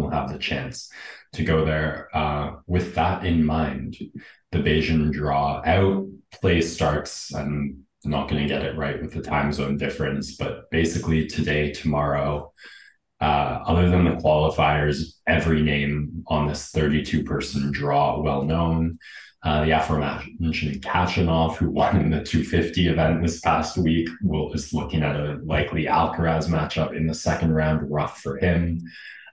will 0.00 0.10
have 0.10 0.32
the 0.32 0.38
chance 0.38 0.90
to 1.34 1.44
go 1.44 1.64
there. 1.64 2.08
Uh, 2.14 2.56
with 2.66 2.94
that 2.94 3.24
in 3.24 3.44
mind, 3.44 3.96
the 4.52 4.58
Beijing 4.58 5.12
draw 5.12 5.62
out, 5.64 6.06
play 6.32 6.60
starts. 6.60 7.34
I'm 7.34 7.84
not 8.04 8.28
going 8.28 8.42
to 8.42 8.48
get 8.48 8.64
it 8.64 8.76
right 8.76 9.00
with 9.00 9.12
the 9.12 9.22
time 9.22 9.52
zone 9.52 9.76
difference, 9.76 10.36
but 10.36 10.70
basically 10.70 11.26
today, 11.26 11.72
tomorrow, 11.72 12.52
uh, 13.20 13.60
other 13.66 13.88
than 13.88 14.04
the 14.04 14.22
qualifiers, 14.22 15.14
every 15.26 15.62
name 15.62 16.24
on 16.26 16.46
this 16.46 16.68
32 16.68 17.24
person 17.24 17.72
draw 17.72 18.20
well 18.20 18.42
known. 18.42 18.98
Uh, 19.42 19.62
the 19.64 19.72
aforementioned 19.72 20.82
Khachanov, 20.82 21.56
who 21.56 21.70
won 21.70 22.00
in 22.00 22.10
the 22.10 22.22
250 22.22 22.88
event 22.88 23.22
this 23.22 23.40
past 23.40 23.76
week, 23.76 24.08
will 24.22 24.52
is 24.54 24.72
looking 24.72 25.02
at 25.02 25.16
a 25.16 25.38
likely 25.44 25.84
Alcaraz 25.84 26.48
matchup 26.48 26.96
in 26.96 27.06
the 27.06 27.14
second 27.14 27.52
round, 27.52 27.90
rough 27.90 28.22
for 28.22 28.38
him. 28.38 28.80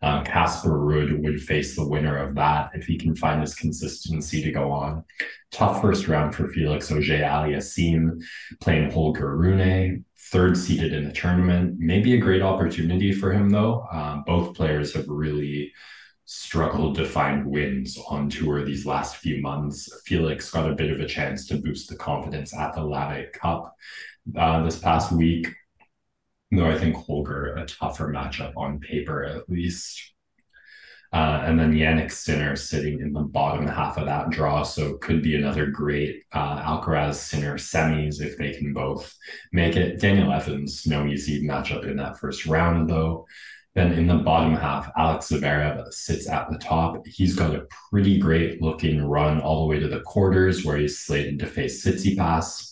Uh, 0.02 0.24
Casper 0.24 0.72
Ruud 0.72 1.22
would 1.22 1.42
face 1.42 1.76
the 1.76 1.88
winner 1.88 2.18
of 2.18 2.36
that 2.36 2.72
if 2.74 2.86
he 2.86 2.98
can 2.98 3.16
find 3.16 3.42
his 3.42 3.56
consistency 3.56 4.42
to 4.42 4.52
go 4.52 4.72
on. 4.72 5.04
Tough 5.52 5.82
first 5.82 6.08
round 6.08 6.34
for 6.34 6.48
Felix 6.48 6.92
Auger 6.92 7.20
Aliassime, 7.20 8.22
playing 8.60 8.90
Holger 8.92 9.36
Rune, 9.38 10.06
third 10.32 10.58
seeded 10.58 10.94
in 10.94 11.06
the 11.06 11.14
tournament. 11.14 11.76
Maybe 11.78 12.16
a 12.16 12.20
great 12.20 12.42
opportunity 12.42 13.12
for 13.12 13.32
him, 13.32 13.50
though. 13.50 13.86
Um, 13.92 14.24
both 14.26 14.56
players 14.56 14.94
have 14.96 15.08
really 15.08 15.72
struggled 16.26 16.96
to 16.96 17.06
find 17.06 17.46
wins 17.46 17.98
on 18.08 18.30
tour 18.30 18.64
these 18.64 18.86
last 18.86 19.18
few 19.18 19.42
months. 19.42 19.90
Felix 20.06 20.50
got 20.50 20.70
a 20.70 20.76
bit 20.76 20.90
of 20.90 21.02
a 21.02 21.08
chance 21.08 21.46
to 21.48 21.58
boost 21.58 21.90
the 21.90 21.96
confidence 21.98 22.56
at 22.56 22.74
the 22.74 22.82
Laver 22.82 23.26
Cup 23.34 23.76
uh, 24.38 24.64
this 24.64 24.80
past 24.80 25.12
week, 25.12 25.48
though 26.52 26.70
I 26.70 26.78
think 26.78 26.96
Holger 26.96 27.56
a 27.56 27.66
tougher 27.66 28.08
matchup 28.10 28.54
on 28.58 28.80
paper 28.80 29.24
at 29.24 29.50
least. 29.50 30.14
Uh, 31.14 31.44
and 31.46 31.60
then 31.60 31.74
Jannik 31.74 32.10
Sinner 32.10 32.56
sitting 32.56 33.02
in 33.02 33.12
the 33.12 33.20
bottom 33.20 33.68
half 33.68 33.98
of 33.98 34.06
that 34.06 34.30
draw. 34.30 34.64
So 34.64 34.94
could 34.98 35.22
be 35.22 35.36
another 35.36 35.66
great 35.66 36.24
uh, 36.32 36.62
Alcaraz 36.62 37.16
Sinner 37.16 37.56
semis 37.56 38.22
if 38.22 38.38
they 38.38 38.54
can 38.54 38.74
both 38.74 39.14
make 39.52 39.76
it. 39.76 40.00
Daniel 40.00 40.32
Evans, 40.32 40.88
no 40.88 41.06
easy 41.06 41.46
matchup 41.46 41.86
in 41.86 41.98
that 41.98 42.18
first 42.18 42.46
round, 42.46 42.90
though. 42.90 43.26
Then 43.76 43.94
in 43.94 44.08
the 44.08 44.16
bottom 44.16 44.54
half, 44.56 44.90
Alex 44.98 45.30
Zverev 45.30 45.92
sits 45.94 46.30
at 46.30 46.50
the 46.50 46.58
top. 46.58 47.06
He's 47.06 47.36
got 47.36 47.56
a 47.56 47.68
pretty 47.90 48.18
great 48.18 48.62
looking 48.62 49.02
run 49.02 49.42
all 49.42 49.62
the 49.62 49.68
way 49.68 49.80
to 49.80 49.88
the 49.88 50.02
quarters 50.02 50.66
where 50.66 50.78
he's 50.78 51.00
slated 51.00 51.40
to 51.40 51.46
face 51.46 51.86
Tsitsipas, 51.86 52.71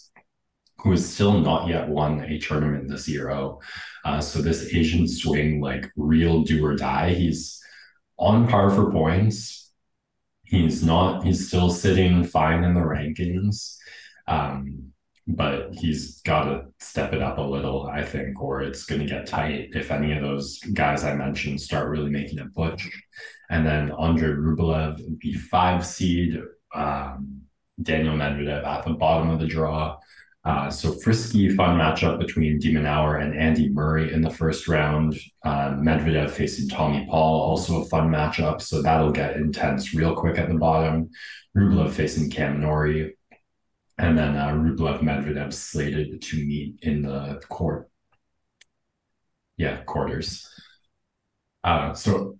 who 0.82 0.92
has 0.92 1.14
still 1.14 1.40
not 1.40 1.68
yet 1.68 1.88
won 1.88 2.22
a 2.22 2.40
tournament 2.40 2.90
this 2.90 3.08
year. 3.08 3.30
Oh, 3.32 3.62
uh, 4.06 4.22
so 4.22 4.42
this 4.42 4.74
Asian 4.74 5.08
swing, 5.08 5.62
like 5.62 5.92
real 5.96 6.44
do 6.44 6.66
or 6.66 6.76
die, 6.76 7.14
he's 7.14 7.62
on 8.18 8.48
par 8.48 8.70
for 8.70 8.92
points. 8.92 9.72
He's 10.44 10.84
not, 10.84 11.24
he's 11.24 11.48
still 11.48 11.70
sitting 11.70 12.24
fine 12.24 12.64
in 12.64 12.74
the 12.74 12.82
rankings. 12.82 13.76
Um, 14.28 14.92
but 15.28 15.74
he's 15.74 16.22
got 16.22 16.46
to 16.46 16.66
step 16.80 17.14
it 17.14 17.22
up 17.22 17.38
a 17.38 17.42
little, 17.42 17.86
I 17.86 18.04
think, 18.04 18.42
or 18.42 18.62
it's 18.62 18.86
going 18.86 19.02
to 19.02 19.08
get 19.08 19.28
tight 19.28 19.70
if 19.76 19.92
any 19.92 20.14
of 20.14 20.24
those 20.24 20.60
guys 20.74 21.04
I 21.04 21.14
mentioned 21.14 21.62
start 21.62 21.90
really 21.90 22.10
making 22.10 22.40
a 22.40 22.48
push. 22.48 22.90
And 23.52 23.66
then 23.66 23.92
Andre 23.92 24.30
Rublev, 24.30 25.00
the 25.22 25.34
five 25.34 25.86
seed, 25.86 26.40
um, 26.74 27.42
Daniel 27.82 28.16
Medvedev 28.16 28.66
at 28.66 28.86
the 28.86 28.94
bottom 28.94 29.30
of 29.30 29.40
the 29.40 29.48
draw. 29.48 29.98
Uh, 30.46 30.70
so 30.70 30.94
frisky, 30.94 31.50
fun 31.50 31.78
matchup 31.78 32.18
between 32.18 32.60
de 32.60 32.74
Minaur 32.74 33.22
and 33.22 33.38
Andy 33.38 33.70
Murray 33.70 34.14
in 34.14 34.22
the 34.22 34.30
first 34.30 34.68
round. 34.68 35.16
Uh, 35.44 35.72
Medvedev 35.72 36.32
facing 36.32 36.70
Tommy 36.70 37.06
Paul, 37.10 37.42
also 37.42 37.82
a 37.82 37.86
fun 37.86 38.10
matchup. 38.10 38.62
So 38.62 38.82
that'll 38.82 39.12
get 39.12 39.36
intense 39.36 39.94
real 39.94 40.16
quick 40.16 40.38
at 40.38 40.48
the 40.48 40.56
bottom. 40.56 41.10
Rublev 41.56 41.92
facing 41.92 42.30
Cam 42.30 42.62
Norrie 42.62 43.16
and 44.00 44.18
then 44.18 44.38
uh, 44.38 44.54
Rublev 44.54 45.02
Medvedev 45.02 45.54
slated 45.54 46.22
to 46.22 46.38
meet 46.38 46.80
in 46.82 47.02
the 47.02 47.42
court. 47.50 47.90
Yeah, 49.58 49.78
quarters. 49.82 50.48
Uh, 51.66 51.94
so 51.94 52.40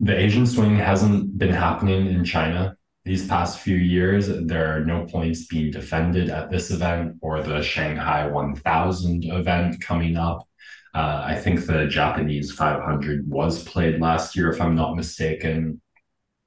the 0.00 0.18
Asian 0.18 0.46
swing 0.46 0.76
hasn't 0.76 1.36
been 1.36 1.52
happening 1.52 2.06
in 2.06 2.24
China 2.24 2.76
these 3.04 3.28
past 3.28 3.60
few 3.60 3.76
years. 3.76 4.28
There 4.28 4.74
are 4.74 4.84
no 4.84 5.04
points 5.06 5.46
being 5.46 5.70
defended 5.70 6.30
at 6.30 6.50
this 6.50 6.70
event 6.70 7.16
or 7.20 7.42
the 7.42 7.62
Shanghai 7.62 8.26
1000 8.26 9.24
event 9.24 9.80
coming 9.80 10.16
up. 10.16 10.48
Uh, 10.94 11.22
I 11.26 11.34
think 11.34 11.66
the 11.66 11.86
Japanese 11.86 12.52
500 12.52 13.28
was 13.28 13.64
played 13.64 14.00
last 14.00 14.36
year, 14.36 14.50
if 14.50 14.60
I'm 14.60 14.76
not 14.76 14.96
mistaken. 14.96 15.80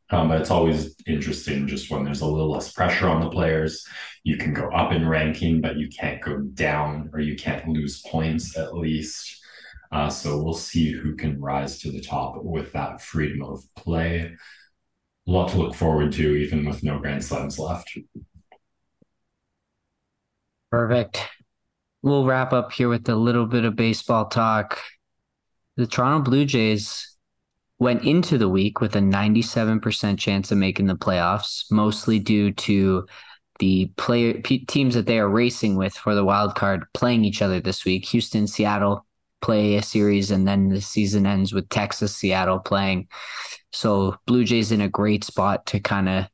Um, 0.09 0.29
but 0.29 0.39
it's 0.39 0.51
always 0.51 0.95
interesting 1.05 1.67
just 1.67 1.91
when 1.91 2.05
there's 2.05 2.21
a 2.21 2.25
little 2.25 2.51
less 2.51 2.71
pressure 2.71 3.09
on 3.09 3.21
the 3.21 3.29
players. 3.29 3.85
You 4.23 4.37
can 4.37 4.53
go 4.53 4.69
up 4.69 4.93
in 4.93 5.07
ranking, 5.07 5.59
but 5.59 5.75
you 5.75 5.89
can't 5.89 6.21
go 6.21 6.39
down 6.39 7.09
or 7.13 7.19
you 7.19 7.35
can't 7.35 7.67
lose 7.67 8.01
points 8.01 8.57
at 8.57 8.73
least. 8.73 9.37
Uh, 9.91 10.09
so 10.09 10.41
we'll 10.41 10.53
see 10.53 10.91
who 10.91 11.15
can 11.15 11.39
rise 11.41 11.79
to 11.79 11.91
the 11.91 12.01
top 12.01 12.41
with 12.41 12.71
that 12.71 13.01
freedom 13.01 13.41
of 13.43 13.63
play. 13.75 14.33
A 15.27 15.31
lot 15.31 15.49
to 15.49 15.57
look 15.57 15.75
forward 15.75 16.13
to, 16.13 16.35
even 16.35 16.65
with 16.65 16.83
no 16.83 16.99
Grand 16.99 17.23
Slams 17.23 17.59
left. 17.59 17.97
Perfect. 20.71 21.21
We'll 22.01 22.25
wrap 22.25 22.53
up 22.53 22.71
here 22.71 22.87
with 22.87 23.09
a 23.09 23.15
little 23.15 23.45
bit 23.45 23.65
of 23.65 23.75
baseball 23.75 24.27
talk. 24.27 24.79
The 25.75 25.87
Toronto 25.87 26.29
Blue 26.29 26.45
Jays 26.45 27.17
went 27.79 28.03
into 28.03 28.37
the 28.37 28.49
week 28.49 28.79
with 28.79 28.95
a 28.95 28.99
97% 28.99 30.17
chance 30.17 30.51
of 30.51 30.57
making 30.57 30.87
the 30.87 30.95
playoffs, 30.95 31.65
mostly 31.71 32.19
due 32.19 32.51
to 32.51 33.05
the 33.59 33.87
player 33.97 34.39
teams 34.41 34.93
that 34.93 35.07
they 35.07 35.19
are 35.19 35.29
racing 35.29 35.75
with 35.75 35.93
for 35.93 36.15
the 36.15 36.23
wild 36.23 36.55
card 36.55 36.85
playing 36.93 37.25
each 37.25 37.41
other 37.41 37.59
this 37.59 37.85
week. 37.85 38.05
Houston, 38.05 38.47
Seattle 38.47 39.06
play 39.47 39.77
a 39.77 39.81
series, 39.81 40.31
and 40.31 40.45
then 40.47 40.69
the 40.69 40.81
season 40.81 41.25
ends 41.25 41.53
with 41.53 41.69
Texas, 41.69 42.15
Seattle 42.15 42.59
playing. 42.59 43.07
So 43.71 44.15
Blue 44.25 44.43
Jays 44.43 44.71
in 44.71 44.81
a 44.81 44.89
great 44.89 45.23
spot 45.23 45.65
to 45.67 45.79
kind 45.79 46.09
of 46.09 46.25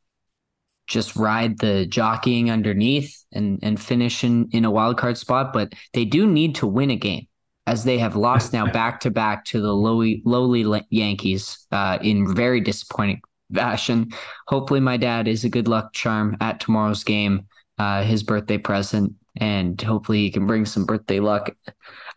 just 0.87 1.15
ride 1.15 1.59
the 1.59 1.85
jockeying 1.85 2.51
underneath 2.51 3.13
and 3.31 3.59
and 3.63 3.79
finish 3.79 4.23
in, 4.23 4.49
in 4.51 4.65
a 4.65 4.71
wild 4.71 4.97
card 4.97 5.17
spot, 5.17 5.53
but 5.53 5.73
they 5.93 6.05
do 6.05 6.27
need 6.27 6.55
to 6.55 6.67
win 6.67 6.91
a 6.91 6.97
game. 6.97 7.27
as 7.65 7.83
they 7.83 7.97
have 7.97 8.15
lost 8.15 8.53
now 8.53 8.65
back 8.69 8.99
to 9.01 9.11
back 9.11 9.45
to 9.45 9.61
the 9.61 9.73
lowly, 9.73 10.21
lowly 10.25 10.65
Yankees 10.89 11.65
uh, 11.71 11.97
in 12.01 12.35
very 12.35 12.59
disappointing 12.59 13.21
fashion. 13.53 14.11
Hopefully, 14.47 14.79
my 14.79 14.97
dad 14.97 15.27
is 15.27 15.43
a 15.43 15.49
good 15.49 15.67
luck 15.67 15.93
charm 15.93 16.35
at 16.41 16.59
tomorrow's 16.59 17.03
game, 17.03 17.47
uh, 17.77 18.03
his 18.03 18.23
birthday 18.23 18.57
present, 18.57 19.13
and 19.37 19.81
hopefully 19.81 20.19
he 20.19 20.31
can 20.31 20.45
bring 20.45 20.65
some 20.65 20.85
birthday 20.85 21.19
luck 21.19 21.51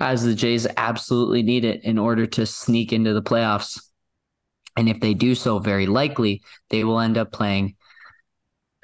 as 0.00 0.24
the 0.24 0.34
Jays 0.34 0.66
absolutely 0.76 1.42
need 1.42 1.64
it 1.64 1.82
in 1.84 1.98
order 1.98 2.26
to 2.26 2.46
sneak 2.46 2.92
into 2.92 3.14
the 3.14 3.22
playoffs. 3.22 3.80
And 4.76 4.88
if 4.88 5.00
they 5.00 5.14
do 5.14 5.34
so, 5.34 5.58
very 5.58 5.86
likely 5.86 6.42
they 6.68 6.84
will 6.84 7.00
end 7.00 7.16
up 7.16 7.32
playing 7.32 7.76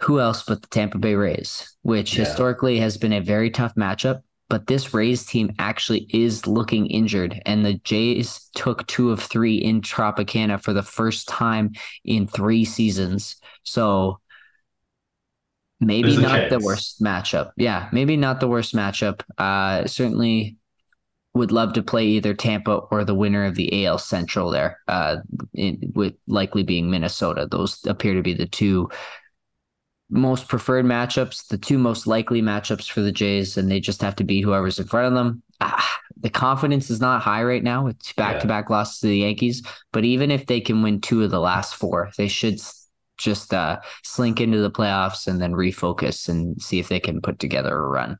who 0.01 0.18
else 0.18 0.42
but 0.42 0.62
the 0.62 0.68
Tampa 0.68 0.99
Bay 0.99 1.14
Rays, 1.14 1.77
which 1.83 2.16
yeah. 2.16 2.25
historically 2.25 2.79
has 2.79 2.97
been 2.97 3.12
a 3.12 3.21
very 3.21 3.51
tough 3.51 3.75
matchup. 3.75 4.23
But 4.49 4.66
this 4.66 4.92
Rays 4.92 5.25
team 5.25 5.55
actually 5.59 6.07
is 6.12 6.47
looking 6.47 6.87
injured, 6.87 7.40
and 7.47 7.64
the 7.64 7.75
Jays 7.85 8.51
took 8.55 8.87
two 8.87 9.11
of 9.11 9.18
three 9.18 9.57
in 9.57 9.81
Tropicana 9.81 10.61
for 10.61 10.75
the 10.75 10.83
first 10.83 11.27
time 11.27 11.73
in 12.05 12.27
three 12.27 12.66
seasons. 12.66 13.37
So 13.62 14.21
maybe 15.83 16.16
not 16.16 16.49
the 16.49 16.59
worst 16.59 17.03
matchup. 17.03 17.53
Yeah, 17.57 17.88
maybe 17.92 18.16
not 18.16 18.40
the 18.40 18.49
worst 18.49 18.75
matchup. 18.75 19.21
Uh, 19.37 19.87
certainly 19.87 20.57
would 21.35 21.53
love 21.53 21.73
to 21.73 21.83
play 21.83 22.07
either 22.07 22.35
Tampa 22.35 22.73
or 22.73 23.05
the 23.05 23.14
winner 23.14 23.45
of 23.45 23.55
the 23.55 23.87
AL 23.87 23.99
Central 23.99 24.51
there, 24.51 24.79
uh, 24.87 25.16
in, 25.55 25.92
with 25.95 26.14
likely 26.27 26.62
being 26.62 26.90
Minnesota. 26.90 27.49
Those 27.51 27.85
appear 27.87 28.14
to 28.14 28.23
be 28.23 28.35
the 28.35 28.47
two 28.47 28.90
most 30.11 30.47
preferred 30.47 30.85
matchups, 30.85 31.49
the 31.49 31.57
two 31.57 31.79
most 31.79 32.07
likely 32.07 32.42
matchups 32.42 32.90
for 32.90 33.01
the 33.01 33.12
Jays, 33.12 33.57
and 33.57 33.71
they 33.71 33.81
just 33.81 34.03
have 34.03 34.16
to 34.16 34.25
be 34.25 34.42
whoever's 34.42 34.79
in 34.79 34.87
front 34.87 35.07
of 35.07 35.14
them. 35.14 35.42
Ah, 35.62 35.99
the 36.18 36.29
confidence 36.29 36.90
is 36.90 37.01
not 37.01 37.23
high 37.23 37.42
right 37.42 37.62
now 37.62 37.85
with 37.85 37.97
back 38.16 38.40
to 38.40 38.47
back 38.47 38.68
losses 38.68 39.01
to 39.01 39.07
the 39.07 39.18
Yankees, 39.18 39.62
but 39.90 40.05
even 40.05 40.31
if 40.31 40.47
they 40.47 40.61
can 40.61 40.83
win 40.83 41.01
two 41.01 41.23
of 41.23 41.31
the 41.31 41.40
last 41.40 41.77
four, 41.77 42.11
they 42.18 42.29
should 42.29 42.61
just 43.22 43.54
uh, 43.54 43.80
slink 44.02 44.40
into 44.40 44.58
the 44.58 44.70
playoffs 44.70 45.26
and 45.26 45.40
then 45.40 45.52
refocus 45.52 46.28
and 46.28 46.61
see 46.61 46.78
if 46.78 46.88
they 46.88 47.00
can 47.00 47.20
put 47.20 47.38
together 47.38 47.76
a 47.76 47.88
run. 47.88 48.18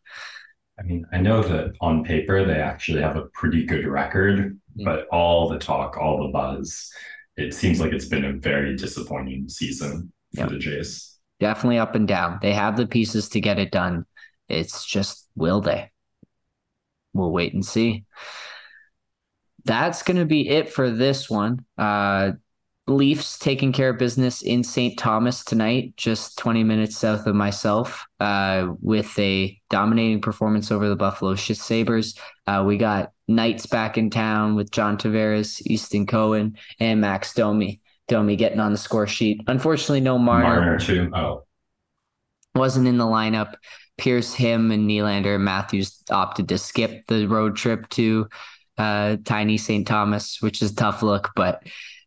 I 0.79 0.83
mean, 0.83 1.05
I 1.13 1.19
know 1.19 1.43
that 1.43 1.73
on 1.81 2.05
paper 2.05 2.45
they 2.45 2.61
actually 2.61 3.03
have 3.03 3.17
a 3.17 3.27
pretty 3.35 3.65
good 3.65 3.87
record, 3.87 4.59
yeah. 4.75 4.85
but 4.85 5.07
all 5.09 5.49
the 5.49 5.59
talk, 5.59 5.97
all 5.97 6.23
the 6.23 6.33
buzz, 6.33 6.91
it 7.37 7.55
seems 7.55 7.81
like 7.81 7.93
it's 7.93 8.07
been 8.07 8.25
a 8.25 8.33
very 8.33 8.77
disappointing 8.77 9.49
season 9.49 10.13
for 10.35 10.43
yep. 10.43 10.51
the 10.51 10.59
Jays 10.59 11.13
definitely 11.43 11.79
up 11.79 11.97
and 11.97 12.07
down. 12.07 12.39
They 12.41 12.53
have 12.53 12.77
the 12.77 12.87
pieces 12.87 13.29
to 13.31 13.41
get 13.41 13.59
it 13.59 13.73
done. 13.73 14.07
It's 14.49 14.87
just, 14.87 15.29
will 15.35 15.61
they? 15.61 15.91
We'll 17.13 17.33
wait 17.33 17.53
and 17.53 17.67
see. 17.67 18.05
That's 19.65 20.05
going 20.05 20.19
to 20.19 20.25
be 20.25 20.49
it 20.49 20.71
for 20.71 20.91
this 20.91 21.29
one. 21.29 21.65
Uh, 21.77 22.33
Leafs 22.89 23.39
taking 23.39 23.73
care 23.73 23.91
of 23.91 23.99
business 23.99 24.43
in 24.43 24.65
St. 24.65 24.99
Thomas 24.99 25.45
tonight, 25.45 25.95
just 25.97 26.37
20 26.39 26.65
minutes 26.65 26.97
south 26.97 27.27
of 27.27 27.35
myself, 27.35 28.05
uh, 28.19 28.69
with 28.81 29.17
a 29.21 29.57
dominating 29.71 30.21
performance 30.21 30.73
over 30.73 30.89
the 30.89 30.97
Buffalo 30.97 31.37
Sabres. 31.37 32.19
Uh, 32.47 32.65
we 32.67 32.77
got 32.77 33.13
Knights 33.29 33.67
back 33.67 33.97
in 33.99 34.11
town 34.11 34.57
with 34.57 34.73
John 34.73 34.99
Tavares, 34.99 35.63
Easton 35.65 36.07
Cowan, 36.07 36.57
and 36.81 37.01
Max 37.01 37.35
Domi. 37.35 37.81
Domi 38.09 38.35
getting 38.37 38.61
on 38.61 38.73
the 38.73 38.79
score 38.79 39.07
sheet. 39.07 39.41
Unfortunately, 39.47 40.01
no 40.01 40.19
Marner. 40.19 40.61
Marner 40.61 40.79
too. 40.79 41.11
Oh, 41.15 41.45
wasn't 42.55 42.89
in 42.89 42.99
the 42.99 43.05
lineup. 43.05 43.55
Pierce, 43.97 44.35
him, 44.35 44.71
and 44.73 44.89
Nylander 44.89 45.41
Matthews 45.41 46.03
opted 46.11 46.49
to 46.49 46.59
skip 46.59 47.07
the 47.07 47.27
road 47.27 47.57
trip 47.57 47.89
to 47.91 48.27
uh, 48.77 49.17
tiny 49.25 49.57
St. 49.57 49.87
Thomas, 49.87 50.43
which 50.43 50.63
is 50.63 50.75
tough 50.75 51.03
look. 51.03 51.31
But 51.37 51.63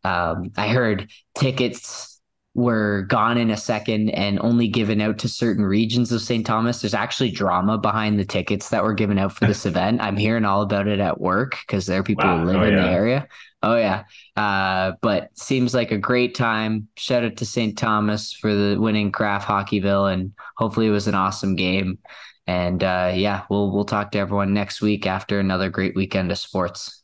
um, 0.05 0.51
I 0.55 0.67
heard 0.67 1.09
tickets 1.35 2.15
were 2.53 3.01
gone 3.09 3.37
in 3.37 3.49
a 3.49 3.57
second 3.57 4.09
and 4.11 4.39
only 4.39 4.69
given 4.69 5.01
out 5.01 5.17
to 5.19 5.27
certain 5.27 5.65
regions 5.65 6.11
of 6.13 6.21
St. 6.21 6.45
Thomas. 6.45 6.81
There's 6.81 6.93
actually 6.93 7.31
drama 7.31 7.77
behind 7.77 8.17
the 8.17 8.23
tickets 8.23 8.69
that 8.69 8.83
were 8.83 8.93
given 8.93 9.17
out 9.17 9.33
for 9.33 9.45
this 9.45 9.65
event. 9.65 10.01
I'm 10.01 10.15
hearing 10.15 10.45
all 10.45 10.61
about 10.61 10.87
it 10.87 11.01
at 11.01 11.19
work 11.19 11.57
because 11.67 11.85
there 11.85 11.99
are 11.99 12.03
people 12.03 12.23
wow. 12.23 12.39
who 12.39 12.45
live 12.45 12.55
oh, 12.55 12.63
in 12.63 12.73
yeah. 12.73 12.81
the 12.83 12.89
area. 12.89 13.27
Oh 13.61 13.75
yeah. 13.75 14.03
Uh, 14.37 14.93
but 15.01 15.37
seems 15.37 15.73
like 15.73 15.91
a 15.91 15.97
great 15.97 16.33
time. 16.35 16.87
Shout 16.95 17.25
out 17.25 17.35
to 17.37 17.45
St. 17.45 17.77
Thomas 17.77 18.31
for 18.31 18.53
the 18.53 18.79
winning 18.79 19.11
Kraft 19.11 19.47
Hockeyville 19.47 20.13
and 20.13 20.31
hopefully 20.55 20.87
it 20.87 20.91
was 20.91 21.07
an 21.07 21.15
awesome 21.15 21.55
game. 21.55 21.99
And 22.47 22.83
uh, 22.83 23.11
yeah, 23.15 23.41
we'll 23.49 23.71
we'll 23.71 23.85
talk 23.85 24.11
to 24.11 24.19
everyone 24.19 24.53
next 24.53 24.81
week 24.81 25.07
after 25.07 25.39
another 25.39 25.69
great 25.69 25.95
weekend 25.95 26.31
of 26.31 26.37
sports. 26.37 27.03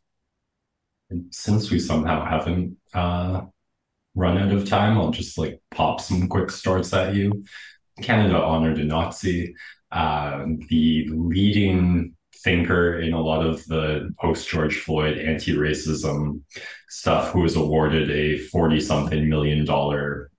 Since 1.32 1.72
we 1.72 1.80
somehow 1.80 2.26
haven't 2.26 2.78
uh, 2.94 3.42
run 4.16 4.38
out 4.38 4.52
of 4.52 4.68
time, 4.68 4.98
I'll 4.98 5.12
just 5.12 5.38
like 5.38 5.62
pop 5.72 6.02
some 6.02 6.28
quick 6.28 6.50
starts 6.52 6.94
at 6.94 7.16
you. 7.16 7.44
Canada 8.02 8.42
honored 8.42 8.80
a 8.80 8.86
Nazi. 8.86 9.54
Uh, 9.92 10.46
the 10.70 11.08
leading 11.10 12.16
thinker 12.44 13.00
in 13.00 13.14
a 13.14 13.22
lot 13.22 13.46
of 13.46 13.64
the 13.66 14.14
post 14.20 14.48
George 14.48 14.80
Floyd 14.80 15.18
anti 15.18 15.54
racism 15.54 16.42
stuff, 16.90 17.32
who 17.32 17.42
was 17.42 17.56
awarded 17.56 18.10
a 18.10 18.38
40 18.38 18.80
something 18.80 19.30
million 19.30 19.66
dollar 19.66 20.31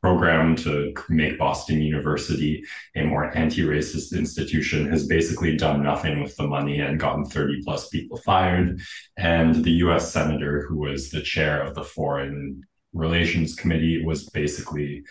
program 0.00 0.56
to 0.56 0.94
make 1.08 1.38
Boston 1.38 1.80
University 1.80 2.64
a 2.96 3.04
more 3.04 3.36
anti 3.36 3.62
racist 3.62 4.16
institution, 4.16 4.90
has 4.90 5.06
basically 5.06 5.56
done 5.56 5.82
nothing 5.82 6.22
with 6.22 6.36
the 6.36 6.46
money 6.46 6.80
and 6.80 7.00
gotten 7.00 7.24
30 7.24 7.62
plus 7.64 7.88
people 7.88 8.18
fired. 8.18 8.80
And 9.16 9.64
the 9.64 9.72
US 9.84 10.12
Senator, 10.12 10.66
who 10.68 10.78
was 10.78 11.10
the 11.10 11.22
chair 11.22 11.62
of 11.62 11.74
the 11.74 11.84
Foreign 11.84 12.62
Relations 12.92 13.54
Committee 13.54 14.04
was 14.04 14.28
basically 14.30 15.04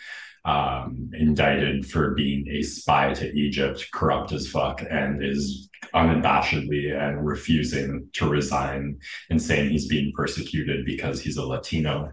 um, 0.44 1.10
indicted 1.14 1.86
for 1.86 2.14
being 2.14 2.46
a 2.48 2.62
spy 2.62 3.12
to 3.14 3.32
Egypt, 3.32 3.86
corrupt 3.92 4.32
as 4.32 4.48
fuck, 4.48 4.82
and 4.88 5.24
is 5.24 5.68
unabashedly 5.94 6.96
and 6.96 7.26
refusing 7.26 8.08
to 8.12 8.28
resign 8.28 8.98
and 9.30 9.40
saying 9.40 9.70
he's 9.70 9.88
being 9.88 10.12
persecuted 10.14 10.84
because 10.84 11.20
he's 11.20 11.36
a 11.36 11.46
Latino. 11.46 12.12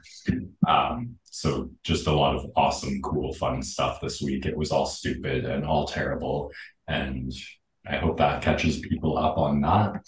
Um, 0.67 1.15
so 1.25 1.69
just 1.83 2.07
a 2.07 2.13
lot 2.13 2.35
of 2.35 2.45
awesome, 2.55 3.01
cool, 3.01 3.33
fun 3.33 3.61
stuff 3.61 3.99
this 4.01 4.21
week. 4.21 4.45
It 4.45 4.57
was 4.57 4.71
all 4.71 4.85
stupid 4.85 5.45
and 5.45 5.65
all 5.65 5.85
terrible. 5.85 6.51
And 6.87 7.33
I 7.87 7.97
hope 7.97 8.17
that 8.17 8.41
catches 8.41 8.79
people 8.79 9.17
up 9.17 9.37
on 9.37 9.61
that 9.61 10.01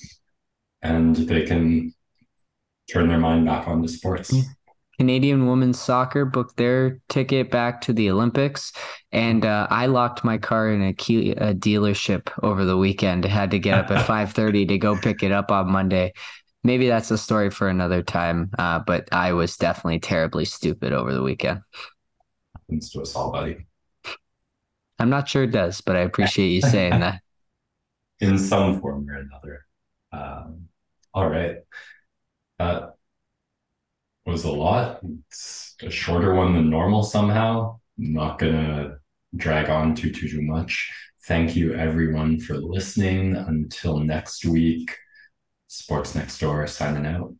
and 0.82 1.15
they 1.15 1.43
can 1.43 1.93
turn 2.89 3.10
their 3.10 3.19
mind 3.19 3.45
back 3.45 3.67
on 3.67 3.77
onto 3.77 3.88
sports. 3.88 4.34
Canadian 4.99 5.47
women's 5.47 5.79
soccer 5.79 6.25
booked 6.25 6.57
their 6.57 6.99
ticket 7.07 7.51
back 7.51 7.81
to 7.81 7.93
the 7.93 8.10
Olympics, 8.10 8.73
and 9.12 9.45
uh, 9.45 9.67
I 9.69 9.86
locked 9.86 10.23
my 10.23 10.38
car 10.38 10.69
in 10.69 10.81
a, 10.81 10.93
key, 10.93 11.31
a 11.31 11.53
dealership 11.53 12.29
over 12.41 12.65
the 12.65 12.77
weekend. 12.77 13.25
I 13.25 13.29
had 13.29 13.51
to 13.51 13.60
get 13.60 13.77
up 13.77 13.91
at 13.91 14.05
five 14.07 14.33
thirty 14.33 14.65
to 14.65 14.77
go 14.77 14.97
pick 14.97 15.21
it 15.21 15.31
up 15.31 15.51
on 15.51 15.71
Monday. 15.71 16.13
Maybe 16.63 16.88
that's 16.88 17.12
a 17.12 17.17
story 17.17 17.51
for 17.51 17.69
another 17.69 18.01
time. 18.01 18.49
Uh, 18.57 18.79
but 18.79 19.07
I 19.12 19.33
was 19.33 19.55
definitely 19.55 19.99
terribly 19.99 20.45
stupid 20.45 20.93
over 20.93 21.13
the 21.13 21.21
weekend. 21.21 21.62
Happens 22.55 22.89
to 22.91 23.01
us 23.01 23.15
all, 23.15 23.31
buddy. 23.31 23.67
I'm 24.99 25.10
not 25.10 25.29
sure 25.29 25.43
it 25.43 25.51
does, 25.51 25.81
but 25.81 25.95
I 25.95 25.99
appreciate 25.99 26.49
you 26.49 26.62
saying 26.62 26.91
that. 26.99 27.21
In 28.19 28.39
some 28.39 28.81
form 28.81 29.07
or 29.07 29.13
another. 29.13 29.65
Um, 30.12 30.69
all 31.13 31.29
right. 31.29 31.57
Uh, 32.60 32.88
was 34.27 34.43
a 34.43 34.51
lot. 34.51 34.99
It's 35.27 35.75
a 35.81 35.89
shorter 35.89 36.35
one 36.35 36.53
than 36.53 36.69
normal 36.69 37.03
somehow. 37.03 37.79
I'm 37.97 38.13
not 38.13 38.39
gonna 38.39 38.97
drag 39.35 39.69
on 39.69 39.95
too 39.95 40.11
too 40.11 40.27
too 40.27 40.41
much. 40.41 40.91
Thank 41.25 41.55
you 41.55 41.73
everyone 41.73 42.39
for 42.39 42.55
listening. 42.55 43.35
Until 43.35 43.99
next 43.99 44.45
week, 44.45 44.95
Sports 45.67 46.13
Next 46.13 46.39
Door 46.39 46.67
signing 46.67 47.05
out. 47.05 47.33